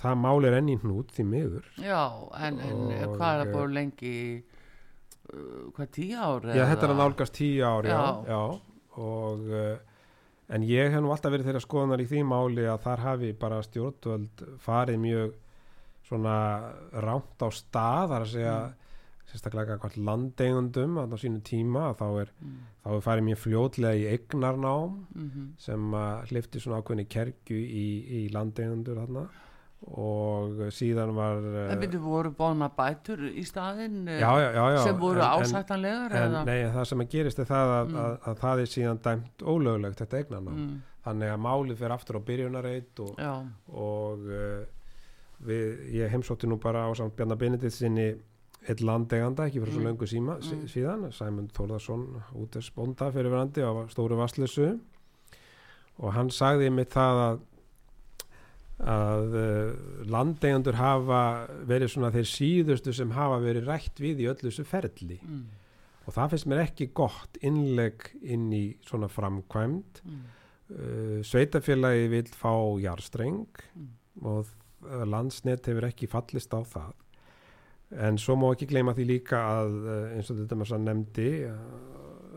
[0.00, 2.04] það málir enn í hnút því miður Já,
[2.40, 2.76] en, en
[3.14, 6.56] hvað er það búin lengi uh, hvað tíu ári?
[6.56, 8.42] Já, þetta er að nálgast tíu ári já, já, já
[9.04, 9.76] og uh,
[10.52, 13.62] en ég hef nú alltaf verið þeirra skoðanar í því máli að þar hafi bara
[13.64, 15.36] stjórnvöld farið mjög
[16.04, 16.38] svona
[17.04, 18.74] rámt á stað þar að segja mm.
[19.30, 22.58] sérstaklega eitthvað landeigundum á sínu tíma þá er, mm.
[22.84, 25.48] þá er farið mjög fljótlega í egnarnám mm -hmm.
[25.58, 25.96] sem
[26.28, 27.86] hlifti svona ákveðni kerkju í,
[28.18, 29.26] í landeigundur þarna
[29.84, 35.20] og síðan var en byrju voru bóna bætur í staðin já, já, já, sem voru
[35.20, 37.98] ásættanlegar en, en nei, það sem gerist er það að, mm.
[38.04, 40.78] að, að það er síðan dæmt ólöglegt þetta eignarnám mm.
[41.08, 43.20] þannig að málið fyrir aftur á byrjunareit og,
[43.84, 44.86] og uh,
[45.44, 48.08] við, ég heimsótti nú bara á samt Bjarnar Benedikt sinni
[48.64, 49.80] eitt landeganda, ekki fyrir mm.
[49.80, 50.68] svo löngu síma mm.
[50.72, 52.06] síðan, Sæmund Þórðarsson
[52.40, 54.70] út af sponda fyrir verandi á stóru vastlösu
[56.00, 57.42] og hann sagði mitt það að
[58.82, 59.74] að uh,
[60.10, 61.20] landegandur hafa
[61.68, 65.44] verið svona þeir síðustu sem hafa verið rætt við í öllu þessu ferli mm.
[66.04, 70.26] og það finnst mér ekki gott innleg inn í svona framkvæmt mm.
[70.74, 73.88] uh, sveitafélagi vil fá jarstreng mm.
[74.26, 74.50] og
[75.08, 76.92] landsnet hefur ekki fallist á það
[77.92, 81.30] en svo má ekki gleyma því líka að eh, eins og þetta maður sann nefndi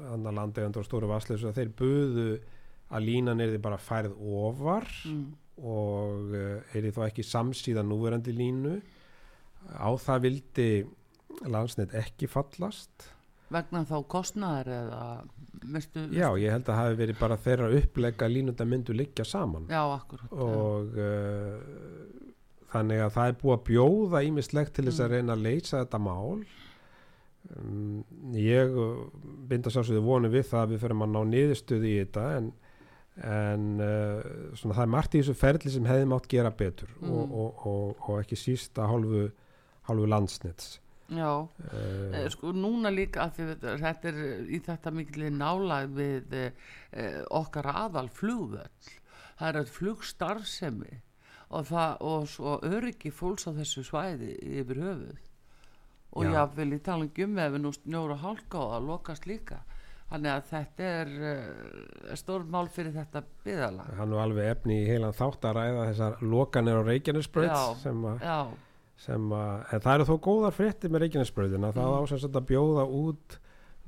[0.08, 2.30] annar landegandur og stóru að þeir buðu
[2.88, 5.26] að línan er því bara færið ofar mm.
[5.64, 6.17] og eh,
[6.76, 8.78] er þó ekki samsíða núverandi línu.
[9.78, 10.70] Á það vildi
[11.48, 13.12] landsnet ekki fallast.
[13.54, 15.02] Vegna þá kostnæðar eða
[15.72, 19.70] mestu, Já, ég held að það hefði verið bara þeirra upplega línunda myndu liggja saman.
[19.72, 21.62] Já, akkurat og uh,
[22.74, 25.16] þannig að það er búið að bjóða ímislegt til þess að mm.
[25.16, 26.46] reyna að leysa þetta mál.
[27.56, 28.04] Um,
[28.36, 28.76] ég
[29.48, 32.50] binda sálsögðu vonu við það að við fyrir að ná niðurstöðu í þetta en,
[33.26, 37.14] en uh, svona, það er margt í þessu ferli sem hefði mátt gera betur mm.
[37.14, 39.30] og, og, og, og ekki sísta hálfu,
[39.90, 40.78] hálfu landsnitts
[41.08, 47.72] Já, uh, sko núna líka að þetta er í þetta mikil nálag við uh, okkar
[47.72, 48.96] aðal flugvöld
[49.38, 50.98] það er að flugstarfsemi
[51.48, 55.24] og, það, og svo öryggi fólks á þessu svæði yfir höfuð.
[56.18, 56.32] Og Já.
[56.38, 59.60] jáfnvel í talangum ef við nú snjóru hálka og það lokast líka
[60.08, 63.90] Þannig að þetta er uh, stór mál fyrir þetta byðalag.
[63.98, 68.54] Hann er alveg efni í heilan þátt að ræða þessar lokanir á Reykjanesbröð sem að,
[69.04, 72.06] sem að, en það eru þó góðar frétti með Reykjanesbröðina, það mm.
[72.06, 73.36] ásens að bjóða út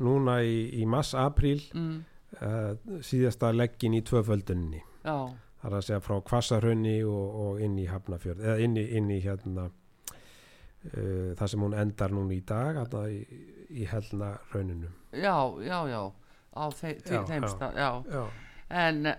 [0.03, 1.93] núna í, í mass-apríl mm.
[2.41, 4.84] uh, síðasta leggin í tvöföldunni.
[5.05, 5.15] Já.
[5.60, 9.08] Það er að segja frá Kvassarhönni og, og inn í Hafnafjörð, eða inn í, inn
[9.15, 13.23] í hérna uh, það sem hún endar núna í dag, hérna í
[13.69, 16.01] í helna rauninu já, já, já.
[16.49, 18.23] Á þe já, þeimsta, já, já.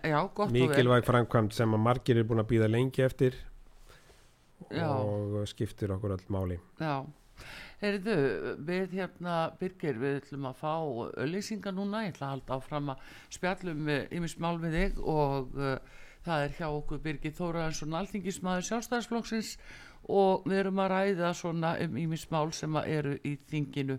[0.03, 0.19] já,
[0.51, 3.39] mikilvæg framkvæmt sem að margir er búin að býða lengi eftir
[4.71, 6.59] og skiptir okkur all máli.
[6.79, 7.07] Já.
[7.81, 8.15] Heyrðu,
[8.69, 13.07] við hérna Birgir, við ætlum að fá auðlýsingar núna, ég ætla að halda áfram að
[13.33, 19.55] spjallum yfirsmál við þig og uh, það er hjá okkur Birgir Þóraðarsson, alþingismæður sjálfstæðarsflokksins
[20.13, 23.97] og við erum að ræða svona um yfirsmál sem eru í þinginu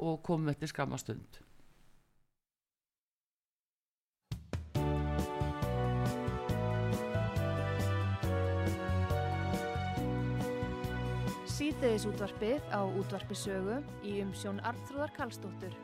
[0.00, 1.40] og komum eftir skamastund.
[11.60, 15.76] Sýteðis útvarpið á útvarpisögu í umsjón Arnþróðar Karlsdóttur.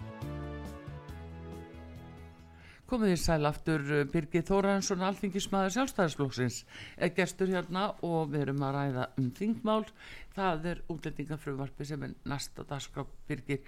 [2.86, 6.60] Komið í sæl aftur eh, Birgir Þóransson, alþingismæður sjálfstæðarsflóksins,
[7.02, 9.82] er gestur hérna og við erum að ræða um þingmál.
[10.36, 13.64] Það er útlendingafröðvarpi sem er næsta dagskraf Birgir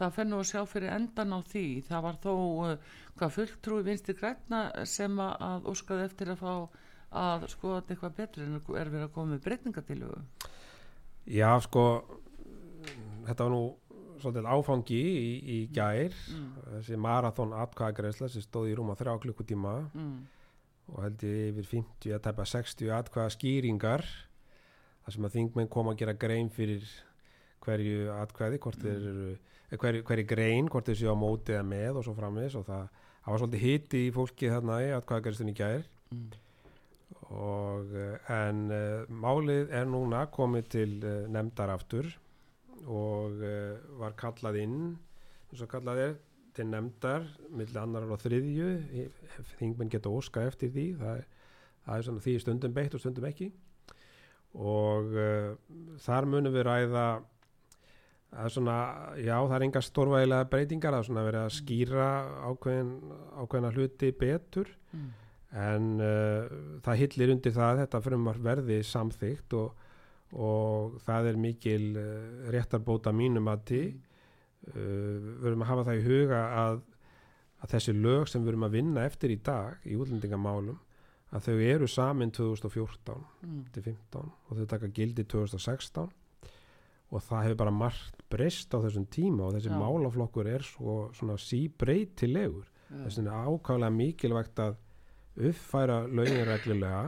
[0.00, 1.66] það fennu að sjá fyrir endan á því.
[1.88, 6.52] Það var þó uh, hvað fulltrúi vinsti græna sem að óskaði eftir að fá
[7.10, 10.20] að skoða eitthvað betur en er verið að koma með breytingatilögu
[11.30, 11.84] Já sko
[13.26, 13.62] þetta var nú
[14.20, 16.14] svolítið áfangi í, í gær.
[16.32, 16.48] Mm.
[16.76, 20.16] þessi marathón atkvæðagreisla sem stóði í rúma þrjá klukkutíma mm.
[20.94, 24.06] og held ég yfir 50 að tæpa 60 atkvæða skýringar
[25.04, 26.84] þar sem að þingmenn kom að gera grein fyrir
[27.64, 29.30] hverju atkvæði hvort þeir eru
[29.78, 32.86] hverju hver grein, hvort þau séu á móti eða með og svo framvis og það,
[33.22, 35.84] það var svolítið hitti í fólki þarna í atkvæðagastunni gær.
[36.10, 36.30] Mm.
[37.30, 42.08] og eh, en uh, málið er núna komið til uh, nefndar aftur
[42.90, 44.80] og uh, var kallað inn
[45.50, 46.16] eins og kallað er
[46.56, 48.70] til nefndar millir annar og þriðju.
[49.60, 50.86] Þingmenn geta óska eftir því.
[50.98, 51.20] Það
[51.84, 53.52] það er svona því stundum beitt og stundum ekki.
[54.58, 55.14] Og
[56.02, 57.04] þar munum við ræða
[58.30, 58.76] það er svona,
[59.18, 62.10] já það er enga stórvægilega breytingar, er svona verið að skýra
[62.50, 62.92] ákveðin,
[63.42, 64.76] ákveðina hluti betur.
[64.94, 65.08] Mm.
[65.50, 66.50] en uh,
[66.84, 69.80] það hillir undir það þetta frumvar verði samþygt og,
[70.38, 75.98] og það er mikil uh, réttarbóta mínum að til uh, við verum að hafa það
[75.98, 76.78] í huga að,
[77.62, 80.78] að þessi lög sem við verum að vinna eftir í dag í útlendingamálum
[81.34, 83.60] að þau eru samin 2014 mm.
[83.74, 86.14] til 15 og þau taka gildi 2016
[87.10, 89.78] og það hefur bara margt breyst á þessum tíma og þessi Já.
[89.80, 92.68] málaflokkur er svo, svona síbreytilegur.
[92.90, 94.76] Þess vegna er ákvæmlega mikilvægt að
[95.50, 97.02] uppfæra lögin reglulega.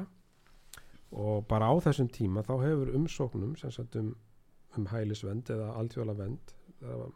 [1.13, 3.55] Og bara á þessum tíma þá hefur umsóknum
[4.01, 4.13] um,
[4.79, 6.55] um hælisvend eða alltfjóla vend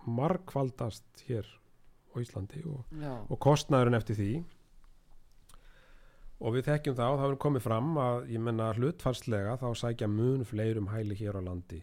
[0.07, 1.47] markvaldast hér
[2.15, 2.85] á Íslandi og,
[3.27, 4.31] og kostnæðurinn eftir því.
[6.37, 10.45] Og við þekkjum þá, það hefur komið fram að ég menna hlutfarslega þá sækja mun
[10.47, 11.83] fleirum hæli hér á landi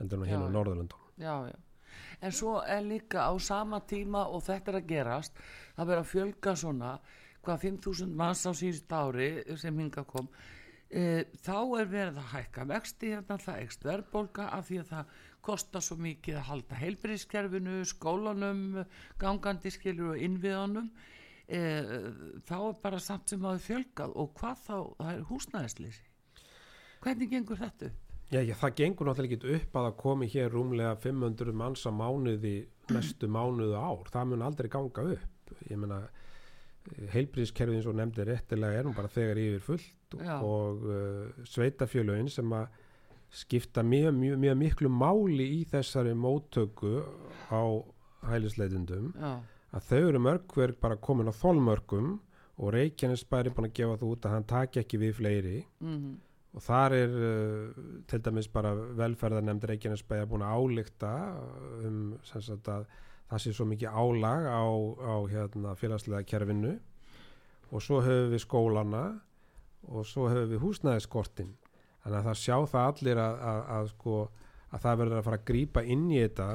[0.00, 1.56] heldur en hérna á Norðurlundum já, já.
[2.20, 5.42] en svo er líka á sama tíma og þetta er að gerast
[5.76, 6.94] það verður að fjölga svona
[7.44, 10.28] hvað 5.000 manns á síðust ári sem hinga kom.
[10.90, 15.14] E, þá er verið að hækka vexti hérna það ekst verðbólka af því að það
[15.46, 18.64] kostar svo mikið að halda heilbyrðiskerfinu, skólanum
[19.20, 20.90] gangandi skilur og innviðanum
[21.46, 21.62] e,
[22.48, 26.08] þá er bara samt sem að fjölgað og hvað þá það er húsnæðislýsi
[27.00, 28.09] hvernig gengur þetta upp?
[28.30, 31.90] Já, já, það gengur náttúrulega ekki upp að það komi hér rúmlega 500 manns á
[31.90, 32.54] mánuði
[32.94, 35.98] næstu mánuðu ár, það mun aldrei ganga upp, ég meina
[37.10, 40.36] heilbríðiskerfið eins og nefndi réttilega er nú bara þegar yfir fullt já.
[40.38, 42.78] og uh, sveitafjölögin sem að
[43.42, 47.02] skipta mjög, mjög, mjög miklu máli í þessari móttöku
[47.50, 47.62] á
[48.30, 52.16] hælisleitundum að þau eru mörgverk bara komin á þólmörgum
[52.60, 55.60] og Reykjanes bæri búin að gefa þú út að hann taki ekki við fleiri.
[55.82, 56.18] Mm -hmm
[56.50, 61.12] og þar er uh, til dæmis bara velferðarnemnd Reykjanesbæði búin að álíkta
[61.86, 62.88] um sagt, að
[63.30, 64.66] það sé svo mikið álag á,
[64.98, 66.74] á hérna, félagslega kerfinu.
[67.70, 69.04] Og svo höfum við skólana
[69.86, 71.54] og svo höfum við húsnæðiskortin.
[72.02, 74.18] Þannig að það sjá það allir að, að, að, sko,
[74.70, 76.50] að það verður að fara að grýpa inn í þetta.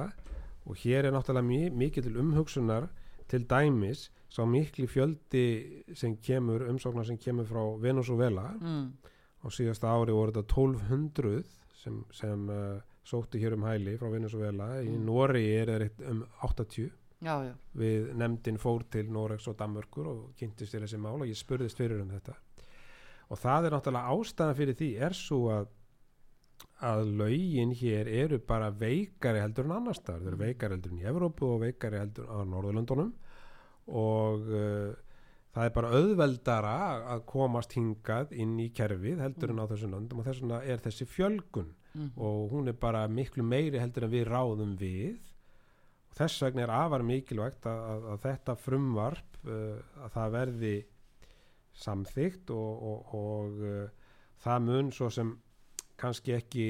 [0.66, 2.92] Og hér er náttúrulega mikið til umhugsunar
[3.32, 5.48] til dæmis sá miklu fjöldi
[5.96, 9.14] sem kemur umsóknar sem kemur frá Venezuela mm
[9.46, 11.44] á síðasta ári voru þetta 1200
[11.78, 15.06] sem, sem uh, sóttu hér um hæli frá Venezuela í mm.
[15.06, 16.90] Nóri er þetta um 80
[17.22, 17.54] já, já.
[17.78, 21.80] við nefndin fór til Noregs og Danmörkur og kynntist þér þessi mál og ég spurðist
[21.80, 22.36] fyrir um þetta.
[23.34, 25.74] Og það er náttúrulega ástæðan fyrir því er svo að
[26.86, 31.00] að laugin hér eru bara veikari heldur en annar staðar, þeir eru veikari heldur en
[31.00, 33.14] í Evrópu og veikari heldur á Norðurlöndunum.
[33.96, 34.92] Og uh,
[35.56, 36.76] það er bara auðveldara
[37.16, 40.84] að komast hingað inn í kerfið heldur en á þessum löndum og þess vegna er
[40.84, 41.74] þessi fjölgun.
[41.96, 42.12] Mm.
[42.20, 45.22] og hún er bara miklu meiri heldur en við ráðum við.
[46.12, 50.74] Og þess vegna er afar mikilvægt að, að, að þetta frumvarp uh, að það verði
[51.86, 54.12] samþygt og, og, og uh,
[54.44, 55.32] það mun svo sem
[56.00, 56.68] kannski ekki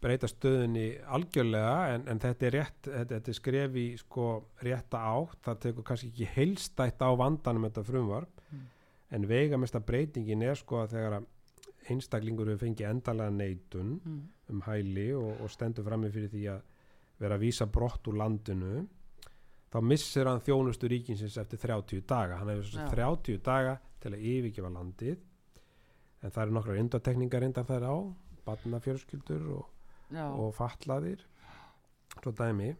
[0.00, 4.28] breyta stöðunni algjörlega en, en þetta er rétt, þetta, þetta er skref í sko
[4.64, 8.62] rétta átt, það tekur kannski ekki heilstætt á vandanum þetta frumvarp mm.
[9.16, 11.18] en veigamesta breytingin er sko að þegar
[11.90, 14.22] einstaklingur við fengi endalega neitun mm.
[14.54, 16.64] um hæli og, og stendur frammi fyrir því að
[17.20, 18.84] vera að vísa brott úr landinu
[19.70, 24.72] þá missir hann þjónustu ríkinsins eftir 30 daga, hann hefur 30 daga til að yfirgefa
[24.74, 25.18] landið
[26.20, 27.96] en það eru nokkrar undatekningar reyndar þær á
[28.46, 29.68] barnafjörskyldur og,
[30.18, 31.22] og fatlaðir.
[32.20, 32.72] Svo dæmi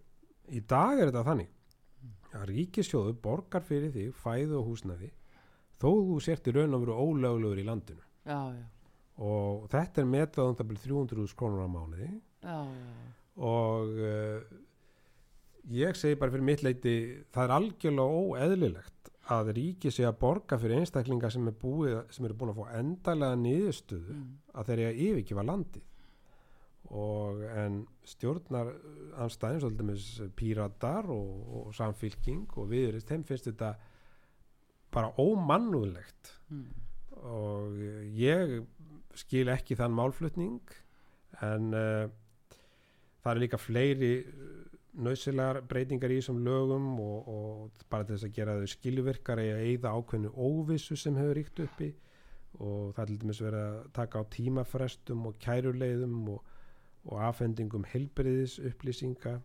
[0.51, 5.11] í dag er þetta þannig að ríkisjóðu borgar fyrir þig fæðu og húsnaði
[5.81, 8.03] þó þú sért í raun og veru ólöglegur í landinu.
[8.28, 8.64] Já, já.
[9.24, 12.11] og þetta er metað um það byrju 300.000 krónur á mánuði.
[12.45, 12.59] Já,
[13.41, 14.43] og uh,
[15.72, 16.95] ég segi bara fyrir mitt leiti
[17.33, 22.53] það er algjörlega óeðlilegt að ríki sé að borga fyrir einstaklingar sem er eru búin
[22.53, 24.31] að fá endalega niðurstöðu mm.
[24.55, 25.83] að þeir eru að yfirkifa landi
[26.91, 28.72] og en stjórnar
[29.22, 31.30] anstæðin svolítið með píratar og,
[31.61, 33.74] og samfylking og viðurist, þeim finnst þetta
[34.91, 36.64] bara ómannúðlegt mm.
[37.30, 37.78] og
[38.18, 38.57] ég
[39.18, 40.74] skil ekki þann málflutning
[41.47, 42.11] en uh,
[43.22, 44.12] það er líka fleiri
[45.01, 49.93] nöðsilegar breytingar í þessum lögum og, og bara þess að gera þau skilvirkar eða eigða
[49.95, 51.93] ákveðinu óvissu sem hefur ríkt uppi
[52.59, 56.49] og það er til dæmis verið að taka á tímafrestum og kæruleiðum og,
[57.11, 59.36] og afhendingum helbriðis upplýsinga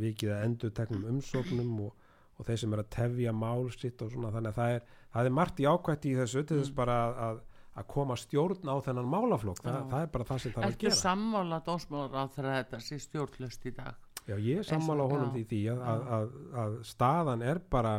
[0.00, 2.06] vikið að endur teknum umsóknum og,
[2.36, 4.32] og þeir sem er að tefja mál sitt og svona.
[4.34, 6.78] Þannig að það er, það er margt í ákvætti í þessu til þess mm.
[6.80, 6.96] bara
[7.26, 7.42] að,
[7.76, 10.76] að koma stjórn á þennan málaflokk, Þa, það er bara það sem það er að
[10.80, 10.92] gera.
[10.92, 14.02] Ekki sammála dósmálar á þetta sé stjórnlust í dag?
[14.26, 16.30] Já, ég er sammála honum því því að, að, að,
[16.64, 17.96] að staðan er bara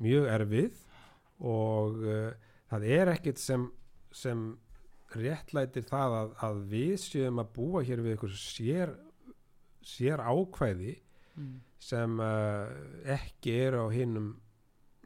[0.00, 0.84] mjög erfið
[1.50, 3.64] og uh, það er ekkit sem,
[4.14, 4.44] sem
[5.16, 8.94] réttlætir það að við séum að búa hér við einhvers sér,
[9.82, 10.94] sér ákvæði
[11.36, 11.56] mm.
[11.82, 12.70] sem uh,
[13.16, 14.30] ekki eru á hinnum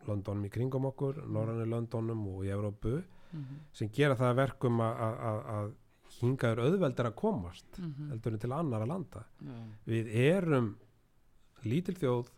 [0.04, 3.62] Londonum í kringum okkur, Norrannu Londonum og í Európu mm -hmm.
[3.72, 5.72] sem gera það verkum að
[6.20, 8.08] hingaður auðveldar að komast mm -hmm.
[8.10, 9.66] heldur en til annara landa yeah.
[9.86, 10.76] við erum
[11.64, 12.30] lítil þjóð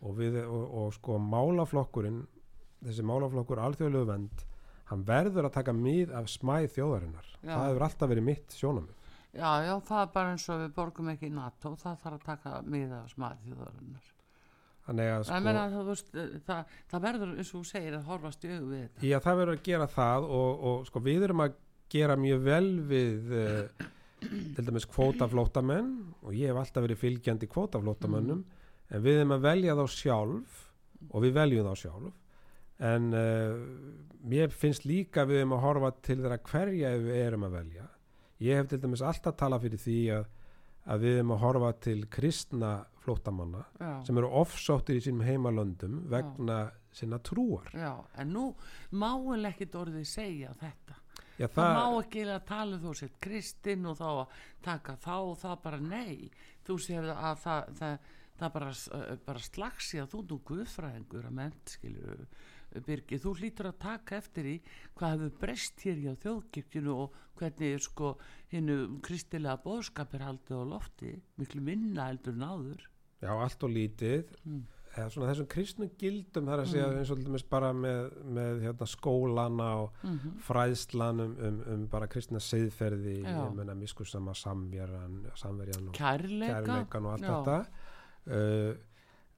[0.00, 2.26] og, við, og, og sko málaflokkurinn
[2.84, 4.44] þessi málaflokkur alþjóðlegu vend
[4.88, 7.32] hann verður að taka mið af smæð þjóðarinnar.
[7.38, 7.52] Já.
[7.54, 8.94] það hefur alltaf verið mitt sjónamið
[9.36, 12.24] Já, já, það er bara eins og við borgum ekki í NATO, það þarf að
[12.24, 14.06] taka mið af smæð þjóðarinnar.
[14.88, 16.14] Að sko meina, það, veist,
[16.46, 19.02] það, það verður eins og þú segir að horfast í auðu við þetta.
[19.04, 21.58] Já, það verður að gera það og, og sko við erum að
[21.92, 23.88] gera mjög vel við uh,
[24.56, 28.64] til dæmis kvótaflótamenn og ég hef alltaf verið fylgjandi kvótaflótamennum mm.
[28.96, 30.64] en við erum að velja þá sjálf
[31.12, 32.08] og við veljum þá sjálf
[32.78, 33.54] en uh,
[34.28, 37.86] mér finnst líka við erum að horfa til þeirra hverja við erum að velja.
[38.44, 40.28] Ég hef til dæmis alltaf talað fyrir því að,
[40.94, 42.72] að við erum að horfa til kristna
[43.02, 43.92] flótamanna Já.
[44.06, 46.76] sem eru offsóttir í sínum heimalöndum vegna Já.
[47.00, 47.70] sinna trúar.
[47.74, 48.44] Já, en nú
[48.90, 50.98] máin ekkit orðið segja þetta.
[51.38, 54.96] Já, það, það má ekki að tala um þú sér kristinn og þá að taka
[55.02, 56.30] þá og það bara nei.
[56.66, 58.70] Þú sér að það, það, það bara,
[59.26, 62.16] bara slagsi að þú nú guðfræðingur að ment skilju
[62.86, 64.56] Birgir, þú hlýtur að taka eftir í
[64.98, 68.14] hvað hefur breyst hér í á þjóðkirkjunu og hvernig sko
[68.52, 74.34] hinnu kristilega bóðskapir haldið á lofti miklu minna heldur en áður Já, allt og lítið
[74.44, 74.66] mm
[74.98, 76.98] eða svona þessum kristnum gildum þar að segja mm.
[77.00, 78.00] eins og alltaf bara með,
[78.38, 80.34] með hérna, skólana og mm -hmm.
[80.48, 81.36] fræðslan um,
[81.74, 86.60] um, bara kristna seðferði ég menna miskursama samverjan samverjan og kærleika.
[86.62, 87.30] kærleikan og allt já.
[87.30, 87.58] þetta
[88.26, 88.74] uh,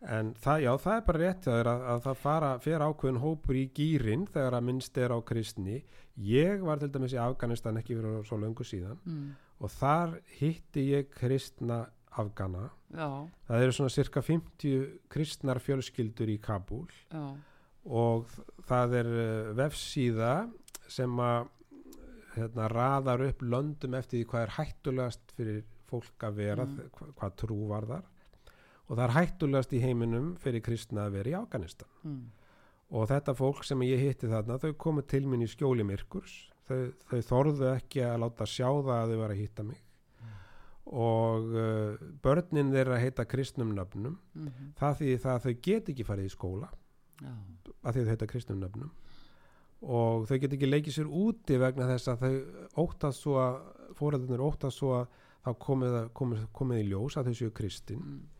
[0.08, 3.66] en það, já, það er bara rétt að, að það fara fyrir ákveðin hópur í
[3.76, 5.80] gýrin þegar að minnst er á kristni
[6.24, 9.26] ég var til dæmis í Afganistan ekki fyrir svo löngu síðan mm.
[9.60, 11.82] og þar hitti ég kristna
[12.20, 13.28] Afgana Já.
[13.46, 17.26] það eru svona cirka 50 kristnar fjölskyldur í Kabul Já.
[17.84, 18.32] og
[18.68, 20.34] það er eh, vefsíða
[20.90, 21.50] sem að
[22.38, 27.14] hérna, raðar upp löndum eftir því hvað er hættulegast fyrir fólk að vera mm.
[27.18, 28.08] hvað trú var þar
[28.90, 32.22] og það er hættulegast í heiminum fyrir kristna að vera í Afganistan mm.
[32.98, 36.34] og þetta fólk sem ég hitti þarna þau komu til minn í skjóli myrkurs
[36.66, 40.32] þau, þau þorðu ekki að láta sjá það að þau var að hitta mig mm.
[41.06, 44.72] og uh, börnin þeirra heita kristnum nöfnum mm -hmm.
[44.80, 46.72] það því það að þau get ekki farið í skóla
[47.20, 47.32] Já.
[47.84, 48.90] að því þau heita kristnum nöfnum
[49.80, 52.34] og þau get ekki leikið sér úti vegna þess að þau
[52.82, 53.62] óttast svo að
[53.96, 55.06] fóröldunir óttast svo að
[55.40, 58.39] þá komið, komið, komið í ljós að þau séu kristin mm.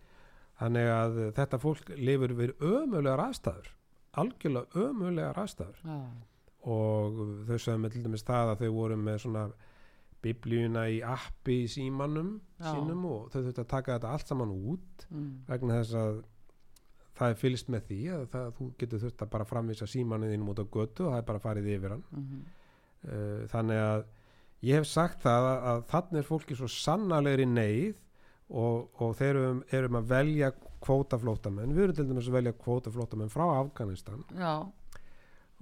[0.61, 3.73] Þannig að þetta fólk lifur við ömulegar aðstæður
[4.21, 5.99] algjörlega ömulegar aðstæður ja.
[6.69, 9.45] og þau sagði með til dæmis það að þau voru með svona
[10.21, 12.75] biblíuna í appi í símanum ja.
[12.75, 15.31] sínum og þau þurfti að taka þetta allt saman út mm.
[15.49, 16.21] vegna þess að
[17.21, 20.53] það er fylgst með því að það, þú getur þurft að bara framvisa símanin þínum
[20.53, 22.45] út á götu og það er bara farið yfir hann mm -hmm.
[23.13, 24.05] uh, þannig að
[24.69, 27.99] ég hef sagt það að, að þannig er fólki svo sannarlegri neyð
[28.51, 33.33] og, og þeir erum, erum að velja kvótaflótamenn, við erum til dæmis að velja kvótaflótamenn
[33.33, 34.55] frá Afganistan Já.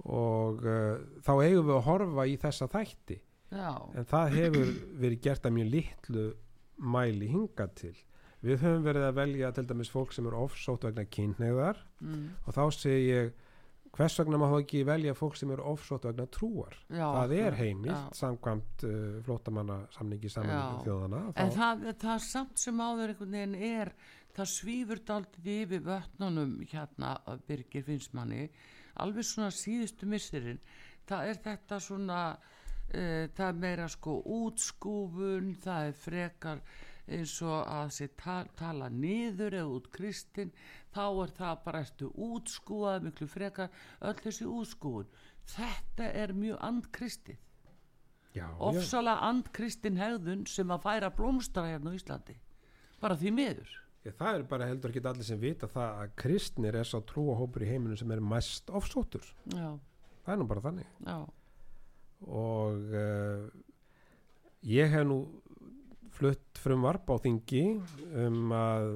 [0.05, 3.19] og uh, þá eigum við að horfa í þessa þætti
[3.49, 3.73] Já.
[3.97, 4.71] en það hefur
[5.01, 6.29] verið gert að mjög litlu
[6.79, 7.95] mæli hinga til
[8.45, 12.25] við höfum verið að velja til dæmis fólk sem er ofsótt vegna kynneigðar mm.
[12.45, 13.47] og þá segir ég
[13.95, 16.75] hvers vegna maður ekki velja fólk sem er ofsótt vegna trúar?
[16.87, 22.83] Já, það er heimilt samkvæmt uh, flótamanna samningi samningi þjóðana en það, það samt sem
[22.83, 23.93] áður einhvern veginn er
[24.35, 27.15] það svífur daldið yfir vötnunum hérna
[27.47, 28.45] Birgir Finnsmanni
[29.03, 30.61] alveg svona síðustu missirinn
[31.09, 36.63] það er þetta svona uh, það er meira sko útskúfun það er frekar
[37.17, 40.53] eins og að sér tala, tala niður eða út kristinn
[40.93, 45.11] þá er það bara eftir útskúað miklu frekar öll þessi útskúun
[45.49, 47.39] þetta er mjög andkristið.
[48.61, 52.35] Ofsala andkristinn hegðun sem að færa blómstra hérna á Íslandi.
[53.01, 53.71] Bara því miður.
[54.05, 57.65] Já, það er bara heldur ekki allir sem vita það að kristnir er sá trúahópur
[57.65, 59.25] í heiminu sem er mest ofsóttur.
[59.51, 59.75] Já.
[60.23, 60.93] það er nú bara þannig.
[61.07, 61.17] Já.
[62.27, 63.49] og uh,
[64.67, 65.19] ég hef nú
[66.15, 67.63] flutt frum varp á þingi
[68.25, 68.87] um að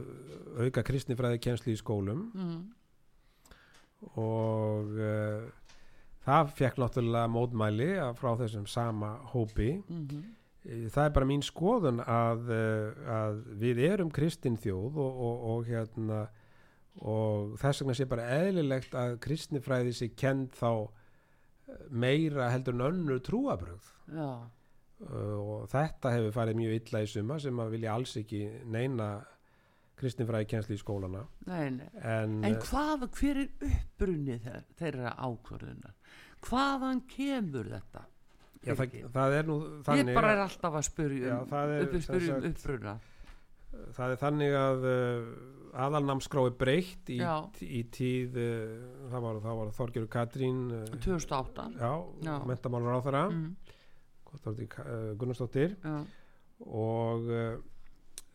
[0.66, 2.62] auka kristnifræði kjensli í skólum mm.
[4.22, 5.50] og uh,
[6.28, 7.90] það fekk náttúrulega mótmæli
[8.20, 10.90] frá þessum sama hópi mm -hmm.
[10.90, 15.66] það er bara mín skoðun að, uh, að við erum kristin þjóð og, og, og
[15.68, 16.28] hérna
[17.02, 20.90] og þess vegna sé bara eðlilegt að kristnifræði sé kend þá
[21.90, 24.46] meira heldur en önnur trúabröð já
[25.04, 29.10] og þetta hefur farið mjög illa í suma sem að vilja alls ekki neina
[30.00, 31.24] kristinfræði kjensli í skólana.
[31.48, 31.88] Nei, nei.
[32.02, 34.40] En, en uh, hvað, hver er uppbrunni
[34.80, 35.96] þeirra ákvörðunar?
[36.44, 38.04] Hvaðan kemur þetta
[38.64, 42.96] já, það, það er nú þannig ég bara er alltaf að spyrja um, um uppbrunna
[43.96, 45.30] það er þannig að uh,
[45.84, 47.20] aðalnamskrái breytt í,
[47.66, 48.74] í tíð uh,
[49.14, 50.60] það var, var Þorgjörg Katrín
[50.98, 51.94] 2008 uh, já,
[52.28, 52.36] já.
[52.50, 53.73] mentamálur á þeirra mm
[54.34, 55.78] Eh, Gunnarsdóttir.
[56.64, 57.58] Og uh,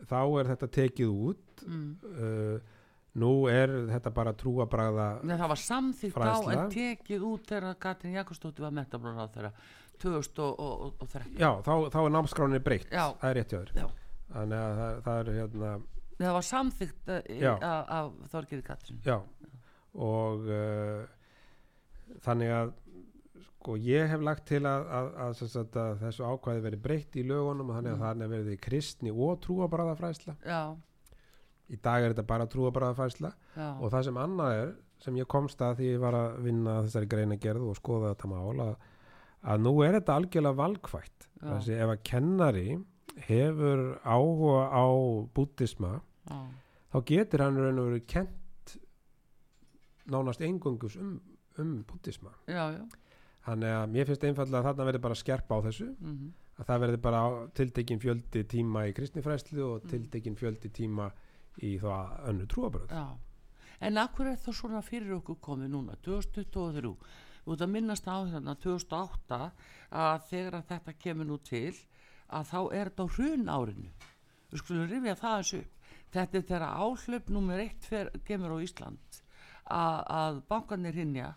[0.09, 1.63] þá er þetta tekið út.
[1.67, 1.95] Mm.
[2.15, 2.75] uh,
[3.19, 8.67] nú er þetta bara trúabræða það var samþýtt á en tekið út þegar Katrin Jakobsdóttir
[8.67, 9.53] var metabróð á þeirra
[9.99, 12.91] 2013 já þá, þá er námskráni breytt.
[12.93, 13.09] Já.
[13.19, 13.95] það er rétt hjá þér.
[14.29, 15.73] Þannig að það, það er hérna
[16.19, 17.13] það var samþýtt
[17.73, 19.17] af Þorgirði Katrin já.
[19.99, 21.03] Og uh,
[22.25, 22.75] þannig að
[23.59, 25.41] sko ég hef lagt til að, að, að,
[25.83, 28.23] að þessu ákvæði verið breytt í lögunum og þannig að mm.
[28.23, 30.37] er verið kristni og trúabræðafræsla
[31.69, 33.33] í dag er þetta bara trúabræðafræsla
[33.81, 34.71] og það sem annað er
[35.03, 38.31] sem ég komst að því ég var að vinna þessari greina gerð og skoða þetta
[38.31, 42.69] mál að nú er þetta algjörlega valkvægt þessi ef að kennari
[43.27, 44.87] hefur áhuga á
[45.35, 45.97] bútisma
[46.29, 48.79] þá getur hann raun og verið kent
[50.09, 51.19] nánast engungus um,
[51.59, 52.87] um bútisma já já
[53.53, 55.89] þannig að mér finnst einfallega að þarna verður bara skerpa á þessu.
[55.95, 56.35] Mm -hmm.
[56.59, 57.23] að það verður bara
[57.55, 59.89] tildekinn fjöldi tíma í kristnifræslu og mm.
[59.91, 61.11] tildekinn fjöldi tíma
[61.63, 61.91] í þá
[62.29, 62.93] önnu trúabröð
[63.81, 66.95] En akkur er það svona fyrir okkur komið núna 2023
[67.49, 69.39] út að minnast á þarna 2008
[69.91, 71.75] að þegar að þetta kemur nú til
[72.29, 73.93] að þá er þetta á hrun árinu
[74.51, 75.63] við skulum rifja það þessu
[76.13, 77.89] þetta er þegar áhlaup nummer eitt
[78.29, 79.21] kemur á Ísland
[79.69, 81.33] að, að bankanir hinja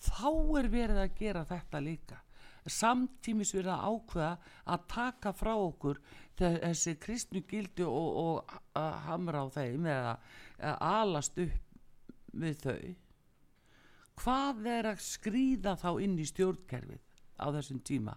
[0.00, 2.20] þá er verið að gera þetta líka.
[2.64, 4.30] Samtímis verið að ákveða
[4.72, 6.00] að taka frá okkur
[6.38, 10.14] þessi kristnu gildi og, og að hamra á þeim eða
[10.58, 11.74] að alast upp
[12.34, 12.94] við þau.
[14.22, 17.02] Hvað er að skrýða þá inn í stjórnkerfið
[17.42, 18.16] á þessum tíma?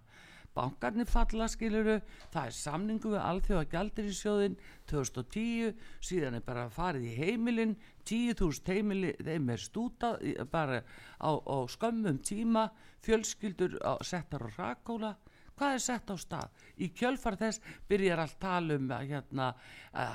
[0.58, 2.00] Bankarnir falla skiluru
[2.34, 4.56] það er samningu við alþjóða gældir í sjóðin
[4.90, 7.76] 2010 síðan er bara farið í heimilin
[8.08, 10.14] 10.000 heimili þeim er stúta
[10.52, 10.82] bara
[11.20, 12.70] á, á skömmum tíma
[13.06, 15.16] fjölskyldur á, settar á rakóla
[15.58, 16.52] hvað er sett á stað?
[16.78, 19.48] Í kjölfar þess byrjar allt talum að hérna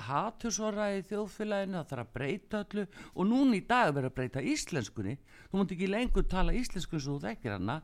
[0.06, 2.86] hatusora í þjóðfélaginu það þarf að breyta öllu.
[3.16, 5.16] Og núna í dag verður að breyta íslenskunni.
[5.50, 7.80] Þú múnt ekki lengur tala íslensku svo þú þekkir hana.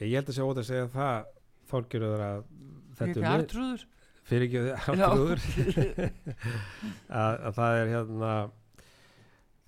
[0.00, 1.32] Ég, held að sé ótaf að segja það
[1.72, 2.46] þorgjurður að
[2.98, 3.88] þetta er artrúður
[4.28, 4.60] fyrir ekki
[4.94, 5.40] artrúður
[7.22, 8.32] að, að það er hérna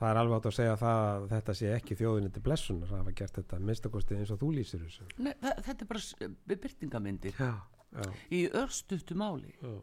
[0.05, 3.01] það er alveg átt að segja það að þetta sé ekki þjóðinni til blessunar að
[3.01, 5.09] hafa gert þetta minnstakosti eins og þú lýsir þessu.
[5.17, 6.31] Nei, það, þetta er bara
[6.65, 7.51] byrtingamindir já,
[7.95, 8.07] já.
[8.35, 9.57] í örstuðtu máli.
[9.63, 9.75] Já.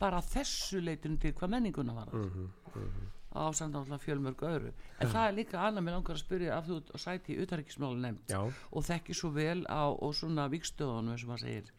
[0.00, 3.08] bara þessu leitun til hvað menninguna var mm -hmm, mm -hmm.
[3.36, 4.72] á samtáðan fjölmörgu öðru.
[5.00, 8.00] En það er líka annað með langar að spyrja af þú og sæti í utarrikismáli
[8.00, 8.32] nefnd
[8.70, 11.72] og þekki svo vel á svona vikstöðunum og maður segir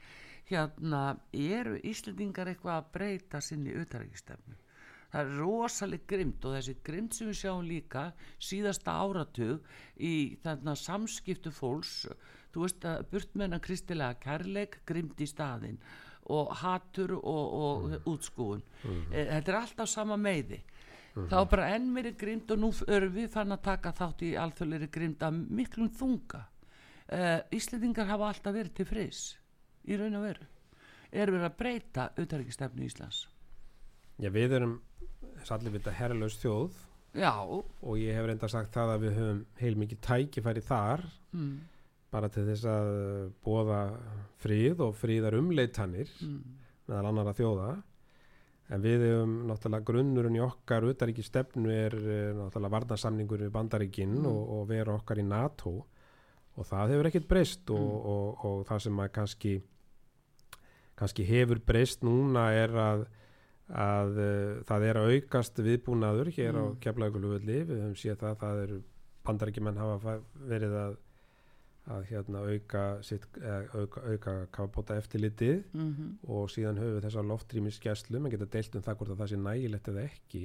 [0.51, 4.59] hérna eru Íslandingar eitthvað að breyta sinni utarrikistefnu
[5.11, 8.05] það er rosalega grimt og þessi grimt sem við sjáum líka
[8.39, 9.65] síðasta áratug
[9.99, 12.05] í þarna samskiptu fólks
[12.53, 15.79] þú veist að burtmenna kristilega kærleik grimt í staðin
[16.31, 17.97] og hatur og, og mm.
[18.07, 19.01] útskúun mm.
[19.11, 21.27] þetta er alltaf sama meiði mm.
[21.31, 24.33] þá bara enn mér er grimt og nú erum við fann að taka þátt í
[24.39, 29.23] alþjóðleiri grimt að miklum þunga uh, Íslandingar hafa alltaf verið til friðs
[29.88, 30.47] í raun og veru
[31.11, 33.25] erum við að breyta auðvitaðrikistefnu Íslands
[34.21, 34.79] Já við erum
[35.51, 36.79] allir vita herrlaus þjóð
[37.17, 37.34] Já.
[37.43, 41.05] og ég hef reynda sagt það að við höfum heil mikið tækifæri þar
[41.36, 41.53] mm.
[42.13, 42.91] bara til þess að
[43.43, 43.79] bóða
[44.43, 46.38] fríð og fríðar umleitanir mm.
[46.88, 47.71] meðal annara þjóða
[48.71, 54.15] en við hefum náttúrulega grunnurinn í okkar utaríki stefnu er eh, náttúrulega varnarsamningur við bandaríkinn
[54.21, 54.29] mm.
[54.32, 55.75] og, og vera okkar í NATO
[56.55, 58.07] og það hefur ekkert breyst og, mm.
[58.13, 59.57] og, og það sem að kannski
[61.01, 63.09] kannski hefur breyst núna er að
[63.71, 66.59] að uh, það er að aukast viðbúnaður hér mm.
[66.59, 68.79] á keflauguluvöldi við höfum séð það, það eru
[69.27, 70.15] bandarækjumenn hafa
[70.49, 70.97] verið að,
[71.95, 76.11] að hérna, auka, sitt, auka, auka kafabóta eftirlitið mm -hmm.
[76.35, 79.87] og síðan höfum við þessa loftrýmiskeslu, mann getur deilt um það hvort það sé nægilegt
[79.93, 80.43] eða ekki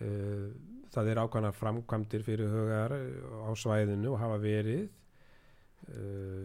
[0.00, 0.48] uh,
[0.94, 4.88] það er ákvæmna framkvæmdir fyrir hugar á svæðinu og hafa verið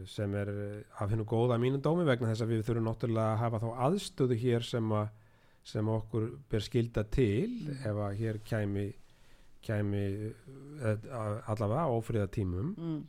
[0.09, 0.49] sem er
[0.97, 4.37] af hennu góða mínum dómi vegna þess að við þurfum náttúrulega að hafa þá aðstöðu
[4.41, 5.11] hér sem að
[5.67, 7.79] sem okkur ber skilda til mm.
[7.89, 8.87] ef að hér kæmi,
[9.65, 10.03] kæmi
[10.79, 11.07] eh,
[11.51, 12.99] allavega áfriða tímum mm.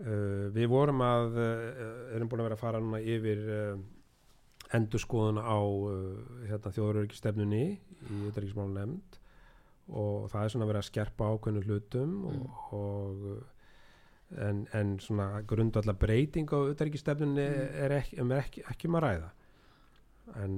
[0.00, 3.84] uh, við vorum að uh, erum búin að vera að fara núna yfir uh,
[4.74, 5.58] endurskoðun á
[6.48, 9.20] hérna, þjóðurörgistefnunni í Uttaríkismálu nefnd
[9.94, 12.40] og það er svona að vera að skerpa ákveðnu hlutum mm.
[12.40, 13.28] og, og
[14.34, 17.74] en, en svona grundvallar breyting á Uttaríkisstefnunni mm.
[17.84, 19.32] er ekki, er ekki, ekki um að ræða
[20.42, 20.56] en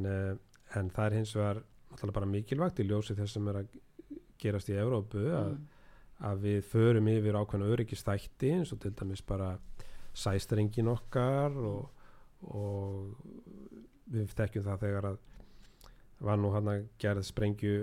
[0.77, 3.77] en það er hins vegar náttúrulega bara mikilvægt í ljósi þess sem er að
[4.41, 5.63] gerast í Európu að, mm.
[6.29, 9.55] að við förum yfir ákveðna öryggistætti eins og til dæmis bara
[10.19, 12.05] sæstrengin okkar og,
[12.53, 13.17] og
[14.13, 15.19] við tekjum það þegar að
[16.29, 17.75] var nú hann að gerð sprengju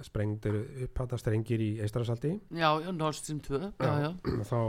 [0.00, 4.10] sprengdur upphatta strengir í Eistrarsaldi Já, Nord Stream 2 já, já.
[4.52, 4.60] þá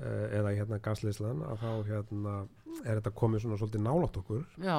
[0.00, 2.36] eh, eða hérna gasleislan að þá hérna
[2.84, 4.78] er þetta komið svona svolítið nálátt okkur Já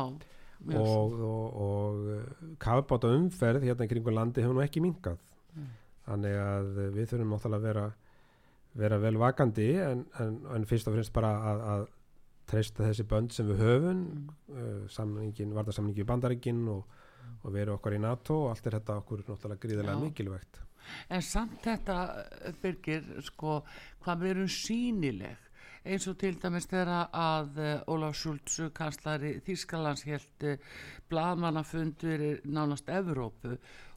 [0.73, 2.23] og, og, og eh,
[2.59, 5.19] kafbáta umferð hérna kringu landi hefur nú ekki mingað
[5.53, 5.69] mm.
[6.07, 7.85] þannig að við þurfum náttúrulega að vera,
[8.81, 11.85] vera vel vakandi en, en, en fyrst og fremst bara að, að
[12.49, 14.29] treysta þessi bönd sem við höfum mm.
[14.53, 17.01] uh, samningin, varðarsamningi í bandaríkin og,
[17.45, 20.03] og veru okkar í NATO og allt er þetta okkur náttúrulega gríðilega Já.
[20.03, 20.61] mikilvægt
[21.09, 21.95] En samt þetta
[22.61, 23.59] byrgir sko
[24.03, 25.45] hvað verum sínileg
[25.85, 30.55] eins og til dæmis þegar að uh, Ólaf Schultz, kanslari Þýskalands held uh,
[31.09, 33.53] bladmannafundur nánast Evrópu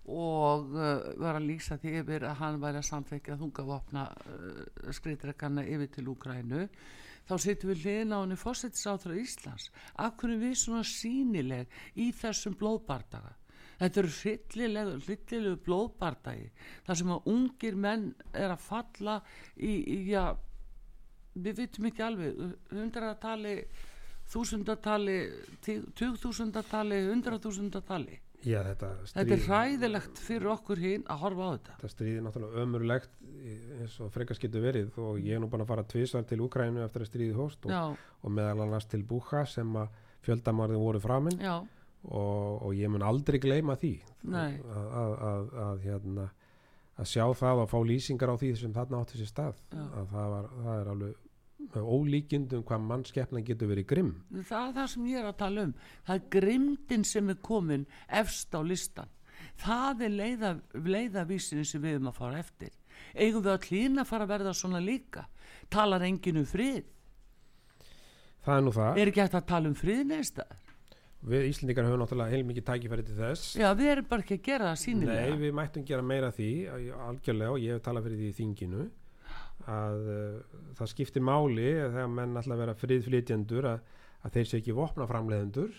[0.09, 4.07] og uh, var að lýsa því yfir að hann væri að samþekja þungavopna
[4.97, 6.67] skreitreikana yfir til Úgrænu
[7.29, 9.69] þá setjum við liðin á henni fósettisáþra Íslands.
[10.01, 13.35] Af hverju við svona sínileg í þessum blóðbardaga?
[13.79, 16.49] Þetta eru hryllilegu, hryllilegu blóðbardagi
[16.87, 19.21] þar sem að ungir menn er að falla
[19.55, 20.33] í, í ja,
[21.39, 22.41] við vitum ekki alveg
[22.73, 23.55] hundraðatali
[24.29, 25.19] þúsundatali
[25.65, 28.19] tugþúsundatali hundraðþúsundatali.
[28.47, 31.79] Já, þetta, þetta er hræðilegt fyrir okkur hinn að horfa á þetta.
[31.79, 33.17] þetta stríði náttúrulega ömurlegt
[33.79, 36.83] eins og frekar getur verið og ég er nú bara að fara tvísvar til Ukrænu
[36.85, 39.93] eftir að stríði hóst og, og meðal annars til Búcha sem að
[40.27, 41.63] fjöldamarðin voru framinn og,
[42.13, 43.95] og ég mun aldrei gleyma því.
[44.29, 46.29] Að, hérna
[46.99, 50.31] að sjá það og fá lýsingar á því sem þarna átti sér stað að það,
[50.35, 51.25] var, það er alveg
[51.79, 54.11] ólíkindum hvað mannskeppna getur verið grimm.
[54.33, 55.77] Það er það sem ég er að tala um.
[56.07, 57.87] Það er grimmdin sem er komin
[58.21, 59.15] efst á listan
[59.59, 62.75] það er leiða, leiðavísin sem við erum að fara eftir
[63.19, 65.27] eigum við að klína fara að verða svona líka?
[65.73, 66.87] Talar enginn um frið?
[68.47, 69.03] Það er nú það.
[69.03, 70.57] Er ekki hægt að tala um frið neistar
[71.27, 73.57] við Íslandikar höfum náttúrulega heilmikið tækifæri til þess.
[73.59, 76.51] Já við erum bara ekki að gera það sínilega nei við mættum gera meira því
[77.09, 78.87] algjörlega og ég hef talað fyrir því þinginu
[79.69, 83.81] að uh, það skiptir máli þegar menn að vera friðflytjendur að,
[84.23, 85.75] að þeir sé ekki vopna framleiðendur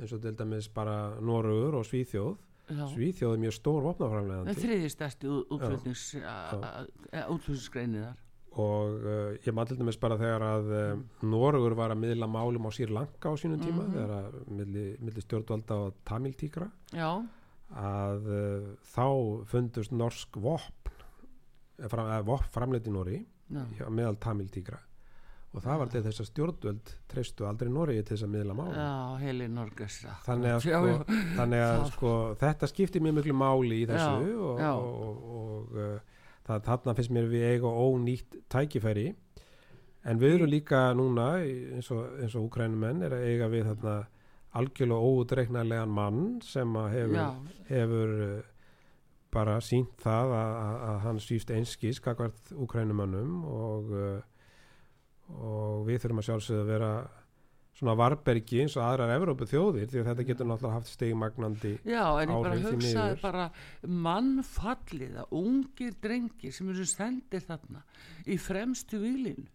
[0.00, 2.38] eins og til dæmis bara Norröður og Svíþjóð.
[2.70, 8.16] Svíþjóð er mjög stór vopnaframlegandi þriðistæsti útflutningsgreiniðar
[8.58, 12.66] og uh, ég maður til dæmis bara þegar að uh, Norröður var að miðla málum
[12.66, 13.94] á Sýr Lanka á sínum tíma mm -hmm.
[13.94, 14.26] þegar að
[14.58, 17.22] milli, milli stjórnvalda á Tamil tíkra Já.
[17.70, 19.06] að uh, þá
[19.46, 20.90] fundust norsk vopn
[21.88, 23.26] fram, vopn framleiti Nóri
[23.88, 24.78] meðal Tamil tíkra
[25.50, 28.76] og það var til þess að stjórnvöld treystu aldrei Noregi til þess að miðla máli
[28.76, 28.92] Já,
[29.24, 29.96] heili Norges
[30.26, 32.12] Þannig að, sko, þannig að sko,
[32.44, 34.70] þetta skiptir mjög miklu máli í þessu já, og, já.
[34.78, 39.08] og, og, uh, það, þarna finnst mér við eiga ónýtt tækifæri.
[40.08, 43.96] En við erum líka núna eins og, eins og úkrænumenn er að eiga við þarna
[44.60, 48.48] algjörlega ódreiknarlegan mann sem hefur, hefur uh,
[49.30, 50.56] bara sínt það að,
[50.88, 54.16] að, hann sýst einskís kakvart úkrænumannum og uh,
[55.38, 56.90] og við þurfum að sjálfsögða að vera
[57.80, 62.04] svona varbergi eins og aðrar Evrópu þjóðir því að þetta getur náttúrulega haft stegmagnandi Já,
[62.20, 63.46] en ég bara hugsaði bara
[64.08, 67.84] mannfalliða, ungir drengir sem eru sendir þarna
[68.26, 69.48] í fremstu výlinu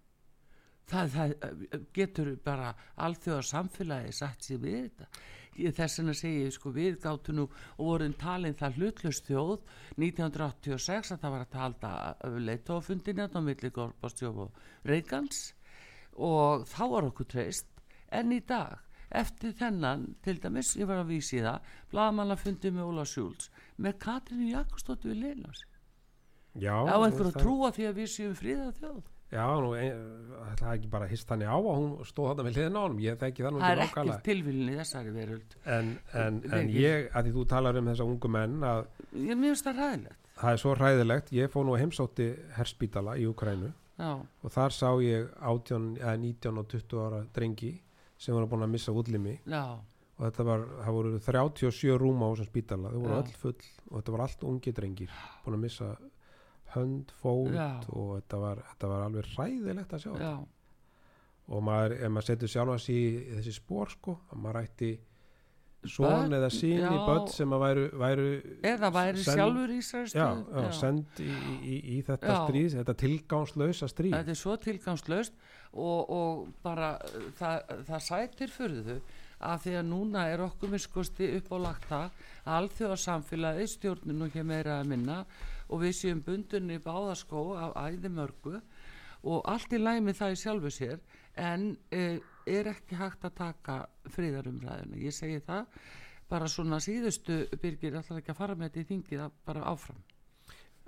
[0.89, 2.73] það, það getur bara
[3.05, 5.09] alþjóðar samfélagi satt sér við þetta.
[5.55, 9.61] Þess að segja, sko, við gáttu nú og vorum talin það hlutlust þjóð
[9.95, 11.91] 1986 að það var að halda
[12.49, 15.45] leitofundin á milli Gorbástjóf og Reykjans
[16.15, 17.71] og þá var okkur treyst
[18.13, 18.81] en í dag
[19.15, 23.99] eftir þennan, til dæmis, ég var að vísi það blagamanna fundið með Óla Sjúls með
[24.05, 25.65] Katrínu Jakobsdóttir við Leilas
[26.55, 27.43] á einhverju það...
[27.43, 29.03] trúa því að við séum fríða þjóð?
[29.35, 32.77] Já, nú, það er ekki bara hist þannig á að hún stóð þarna með hliðin
[32.77, 35.55] á hann ég þekki það nú það er ekki tilvílinni þessari veröld.
[35.65, 38.85] En, en, en ég, að því þú talar um þessa ungu menn að
[39.17, 43.71] ég finnst það ræðilegt það er svo ræðilegt, ég fóð nú heimsótti herspítala í Ukrænu
[43.95, 44.11] Já.
[44.43, 47.71] og þar sá ég 18, eða 19 og 20 ára drengi
[48.17, 49.77] sem voru búin að missa útlimi Já.
[50.17, 53.21] og þetta var, það voru 37 rúma á þessum spítala, þau voru Já.
[53.21, 55.15] öll full og þetta var allt ungi drengir
[55.45, 55.93] búin að missa
[56.75, 57.55] hönd, fót
[57.95, 60.35] og þetta var, þetta var alveg ræðilegt að sjá þetta
[61.45, 62.97] og maður, ef maður setur sjálf að sí
[63.35, 64.91] þessi spór sko, að maður ætti
[65.91, 68.29] són eða sín í börn sem að væru, væru
[68.65, 71.29] eða væri send, sjálfur í stríð send í,
[71.61, 72.37] í, í þetta já.
[72.45, 74.15] stríð þetta tilgangslösa stríð.
[74.17, 75.37] Þetta er svo tilgangslöst
[75.73, 76.95] og, og bara
[77.39, 81.89] það, það sætir fyrir þau að því að núna er okkur miskusti upp á lagt
[81.89, 82.05] það
[82.45, 85.17] að alþjóðarsamfélagi stjórnun og hér meira að minna
[85.67, 88.61] og við séum bundunni báðaskó af æði mörgu
[89.25, 91.03] og allt í læmi það í sjálfu sér
[91.35, 93.77] en e, er ekki hægt að taka
[94.15, 95.65] fríðarumræðinu, ég segi það
[96.29, 99.97] bara svona síðustu byrgir alltaf ekki að fara með þetta í þingið bara áfram?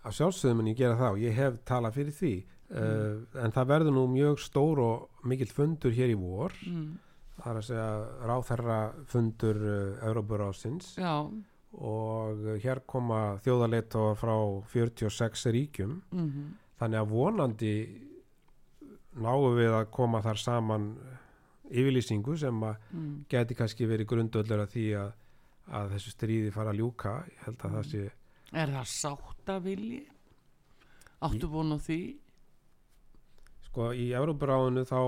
[0.01, 2.36] Á sjálfsögum en ég gera það og ég hef talað fyrir því.
[2.68, 2.78] Mm.
[2.78, 6.55] uh, en það verður nú mjög stór og mikill fundur hér í vor.
[6.68, 6.97] Mm.
[7.38, 7.91] það er að segja
[8.32, 10.95] ráþerra fundur uh, Európarásins
[11.78, 14.36] og hér koma þjóðarleitóar frá
[14.72, 16.01] 46 ríkjum.
[16.12, 16.47] Mm -hmm.
[16.80, 17.76] þannig að vonandi
[19.22, 20.88] náum við að koma þar saman
[21.72, 23.15] yfirlýsingu sem að mm.
[23.32, 25.09] geti kannski verið grundöldur að því að,
[25.80, 27.78] að þessu stríði fara að ljúka ég held að mm.
[27.78, 28.05] það sé
[28.55, 30.03] Er það sátt að vilji?
[31.28, 32.01] Áttu búin á því?
[33.68, 35.01] Sko í Európaráðinu þá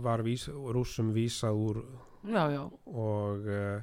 [0.00, 1.82] var vís, rúsum vísað úr
[2.28, 2.62] já, já.
[2.88, 3.78] og uh,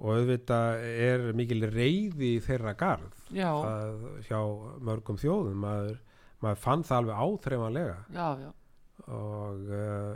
[0.00, 4.38] og auðvitað er mikil reyði í þeirra garð það, hjá
[4.88, 5.98] mörgum þjóðum maður,
[6.40, 8.50] maður fann það alveg áþreifanlega já, já
[9.10, 10.14] og uh,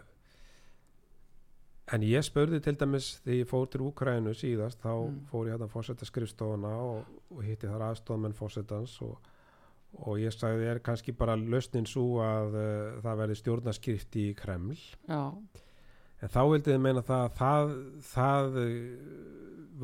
[1.93, 5.17] En ég spurði til dæmis þegar ég fór til Úkrænu síðast þá mm.
[5.29, 9.19] fór ég hérna fórsetta skrifstofuna og, og hitti þar aðstofmenn fórsettans og,
[10.01, 14.79] og ég sagði er kannski bara lausnin svo að uh, það verði stjórnaskrift í Kreml
[14.79, 15.21] Já.
[16.25, 17.77] en þá vildi þið meina það það,
[18.15, 18.81] það uh,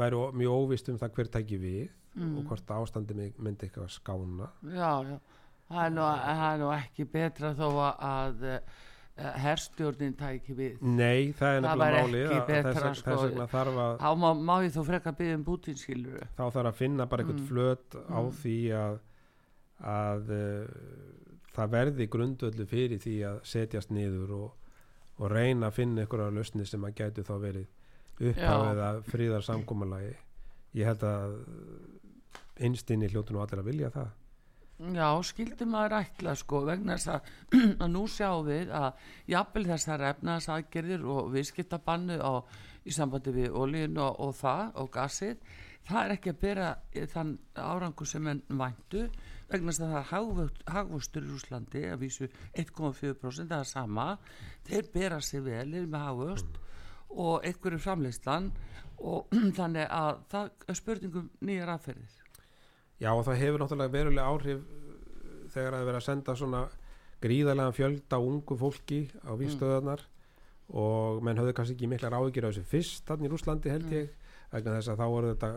[0.00, 1.84] væri mjög óvist um það hver tæki við
[2.16, 2.32] mm.
[2.32, 5.20] og hvort ástandi myndi eitthvað skána Já, já,
[5.68, 8.60] það er nú, það er nú ekki betra þó að Eh,
[9.44, 10.80] herstjórnin tæki við.
[10.82, 13.18] Nei, það er nefnilega máli það var ekki betra sko.
[14.00, 17.24] þá má, má ég þó frekka byggja um Putin skilur þá þarf að finna bara
[17.24, 17.48] einhvern mm.
[17.50, 18.30] flöt á mm.
[18.40, 18.98] því að
[19.90, 20.64] að uh,
[21.56, 24.72] það verði grundöldu fyrir því að setjast niður og,
[25.20, 27.68] og reyna að finna einhverja lausni sem að gætu þá verið
[28.20, 30.14] upphafið að fríðar samkómalagi
[30.76, 31.36] ég held að
[32.60, 34.10] einstinni hljóttunum allir að vilja það
[34.80, 37.26] Já, skildi maður ætla sko vegna þess að,
[37.84, 42.16] að nú sjáum við að jafnvel þessar efnaðsaðgerðir og viðskiptabannu
[42.88, 45.42] í sambandi við olíun og, og það og gasið,
[45.84, 46.70] það er ekki að bera
[47.12, 49.04] þann árangu sem enn væntu
[49.50, 52.30] vegna þess að það er hagvöxtur í Úslandi að vísu
[52.64, 54.08] 1,4% það er sama,
[54.64, 56.60] þeir bera sig vel með hagvöxt
[57.10, 58.48] og einhverju framleyslan
[58.96, 59.28] og
[59.60, 62.19] þannig að það er spurningum nýjar aðferðir
[63.00, 66.64] Já og það hefur náttúrulega verulega áhrif uh, þegar að vera að senda svona
[67.20, 70.76] gríðarlega fjölda ungu fólki á výstöðarnar mm.
[70.80, 73.96] og menn höfðu kannski ekki miklar áhyggjur á þessu fyrst þannig í Rúslandi held mm.
[73.98, 74.28] ég mm.
[74.54, 75.50] vegna þess að þá voru þetta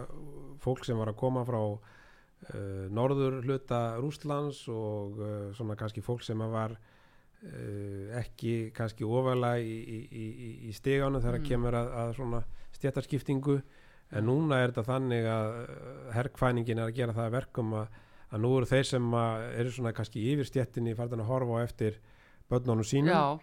[0.64, 6.26] fólk sem var að koma frá uh, norður hluta Rúslands og uh, svona kannski fólk
[6.28, 11.48] sem var uh, ekki kannski ofala í, í, í, í steganu þegar mm.
[11.48, 12.44] kemur að, að svona
[12.76, 13.62] stjættarskiptingu
[14.12, 17.96] en núna er þetta þannig að uh, herrkvæningin er að gera það verkum að,
[18.30, 21.98] að nú eru þeir sem eru svona kannski yfir stjettinni farðan að horfa á eftir
[22.52, 23.40] börnunum sínum Já.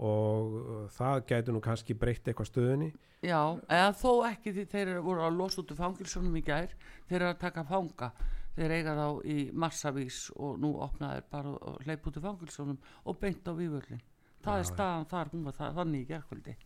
[0.00, 2.90] og uh, það gætu nú kannski breytt eitthvað stöðunni.
[3.20, 6.70] Já, eða þó ekki því þeir eru voru að losa út úr fangilsunum í gær
[7.10, 8.12] þeir eru að taka fanga.
[8.56, 13.20] Þeir eiga þá í massavís og nú opnaður bara og hleyp út úr fangilsunum og
[13.20, 14.00] beint á vývöldin
[14.44, 16.56] það Já, er staðan þar, hún var það, þannig í gerðkvöldi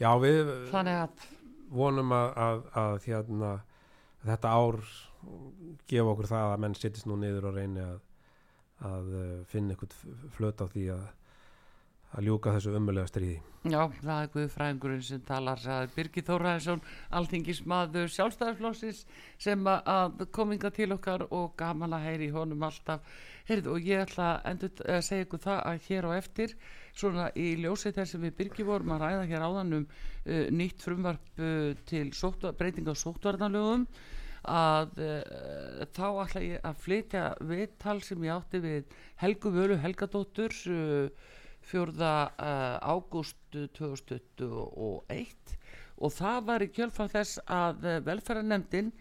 [0.00, 1.24] Já, við Þannig að
[1.70, 3.52] vonum að, að, að hérna,
[4.26, 4.80] þetta ár
[5.90, 7.98] gefa okkur það að menn sittist nú niður og reyni að,
[8.90, 11.08] að uh, finna eitthvað flöt á því að
[12.16, 13.36] að ljúka þessu umöluða stríði.
[13.70, 15.64] Já, það er Guðfræðingurinn sem talar
[15.94, 16.82] Birgir Þóraðarsson,
[17.18, 19.04] alþingismadur sjálfstæðarflósis
[19.38, 23.04] sem að kominga til okkar og gaman að heyri honum alltaf.
[23.48, 26.56] Heyrið, og ég ætla endur að segja ykkur það að hér á eftir
[26.94, 31.42] svona í ljósið þess að við vorum að ræða hér áðan um uh, nýtt frumvarp
[31.42, 33.86] uh, til sóttu, breyting á sóttvarnalögum
[34.50, 40.54] að uh, þá ætla ég að flytja viðtal sem ég átti við Helgu Völu Helgadóttur
[41.70, 42.32] fjörða
[42.80, 43.36] ágúst
[43.76, 45.58] 2021
[46.00, 48.92] og það var í kjölfag þess að uh, velferðarnemdin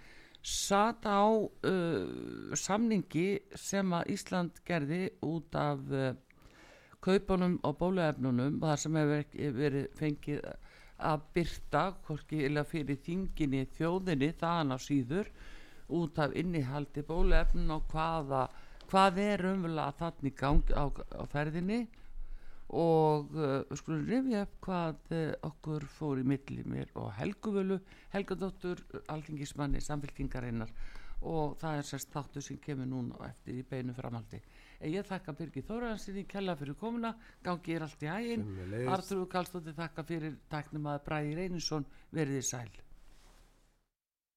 [0.45, 6.11] satt á uh, samningi sem að Ísland gerði út af uh,
[7.03, 10.49] kaupunum og bóluefnunum og það sem hefur verið fengið
[11.09, 15.29] að byrta hvorki eða fyrir þinginni þjóðinni þaðan á síður
[15.99, 18.47] út af innihaldi bóluefnun og hvaða
[18.89, 21.85] hvað er umvöla þannig gang á, á ferðinni.
[22.69, 27.79] Og uh, skulum rifja upp hvað uh, okkur fór í milli mér og Helguvölu
[28.13, 30.69] Helgadóttur, alþingismanni samfélkingarinnar
[31.25, 34.37] og það er sérst þáttu sem kemur núna eftir í beinu framaldi
[34.87, 37.13] ég þakka Birgir Þóraðansinni kella fyrir komuna,
[37.43, 38.45] gangi er allt í ægin
[38.87, 40.37] Artur Kallstóttir þakka fyrir.
[40.49, 42.69] Taknum að Bræði Reyninsson verið í sæl